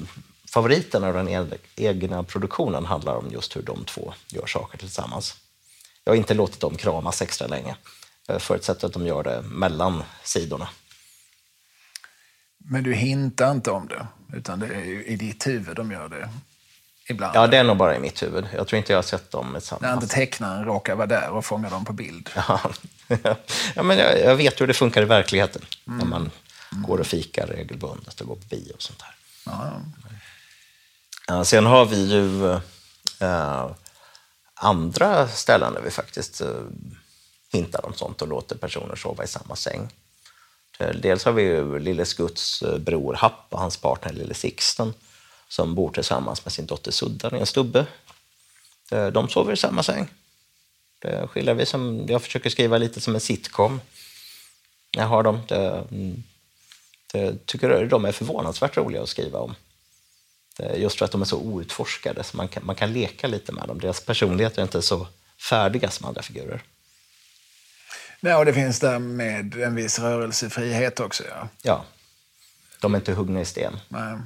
[0.53, 5.35] favoriterna av den egna produktionen handlar om just hur de två gör saker tillsammans.
[6.03, 7.75] Jag har inte låtit dem kramas extra länge.
[8.27, 10.69] Jag förutsätter att de gör det mellan sidorna.
[12.57, 16.29] Men du hintar inte om det, utan det är i ditt huvud de gör det
[17.09, 17.35] ibland?
[17.35, 18.47] Ja, det är nog bara i mitt huvud.
[18.55, 19.79] Jag tror inte jag har sett dem i samma...
[19.81, 22.29] När inte tecknaren råkar vara där och fånga dem på bild?
[22.35, 22.61] Ja,
[23.75, 25.49] ja men jag, jag, vet hur det funkar i verkligen.
[25.87, 25.97] Mm.
[25.97, 26.31] När man
[26.71, 26.83] Mm.
[26.83, 29.15] Går och fikar regelbundet och går på bio och sånt där.
[29.45, 29.81] Ja.
[31.27, 32.53] Ja, sen har vi ju
[33.19, 33.71] äh,
[34.53, 36.47] andra ställen där vi faktiskt äh,
[37.51, 39.89] hintar om sånt och låter personer sova i samma säng.
[40.79, 44.93] Eh, dels har vi ju Lille Skutts eh, bror Happ och hans partner Lille Sixten
[45.47, 47.85] som bor tillsammans med sin dotter Suddan i en stubbe.
[48.91, 50.07] Eh, de sover i samma säng.
[50.99, 53.81] Det skiljer vi som, jag försöker skriva lite som en sitcom.
[54.91, 55.39] Jag har dem.
[55.47, 55.83] Det,
[57.13, 59.55] det mm, tycker de är förvånansvärt roliga att skriva om.
[60.75, 63.67] Just för att de är så outforskade, så man kan, man kan leka lite med
[63.67, 63.79] dem.
[63.79, 65.07] Deras personligheter är inte så
[65.49, 66.63] färdiga som andra figurer.
[68.21, 71.23] Nej, och det finns där med en viss rörelsefrihet också.
[71.29, 71.85] Ja, ja.
[72.81, 73.79] de är inte huggna i sten.
[73.87, 74.17] Nej.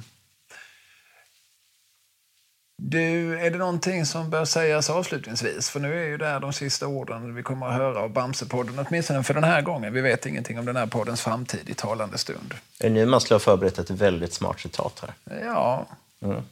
[2.78, 5.70] Du, är det någonting som bör sägas avslutningsvis?
[5.70, 8.86] För nu är ju det här de sista orden vi kommer att höra av Bamsepodden,
[8.88, 9.92] åtminstone för den här gången.
[9.92, 12.54] Vi vet ingenting om den här poddens framtid i talande stund.
[12.80, 15.40] Är nu man skulle ha förberett ett väldigt smart citat här?
[15.44, 15.86] Ja.
[16.20, 16.42] Mm.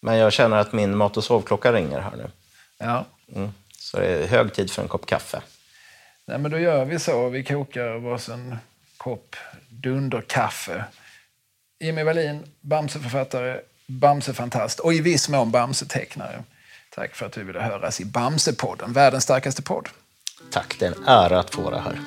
[0.00, 2.30] Men jag känner att min mat och sovklocka ringer här nu.
[2.78, 3.04] Ja.
[3.34, 3.52] Mm.
[3.78, 5.42] Så det är hög tid för en kopp kaffe.
[6.30, 7.28] Nej, men då gör vi så.
[7.28, 8.56] Vi kokar varsin
[8.96, 9.36] kopp
[9.68, 10.84] dunderkaffe.
[11.80, 16.42] Jimmy Wallin, Bamseförfattare, Bamsefantast och i viss mån Bamsetecknare.
[16.94, 19.88] Tack för att du ville höras i Bamsepodden, världens starkaste podd.
[20.50, 22.00] Tack, det är en ära att få vara här.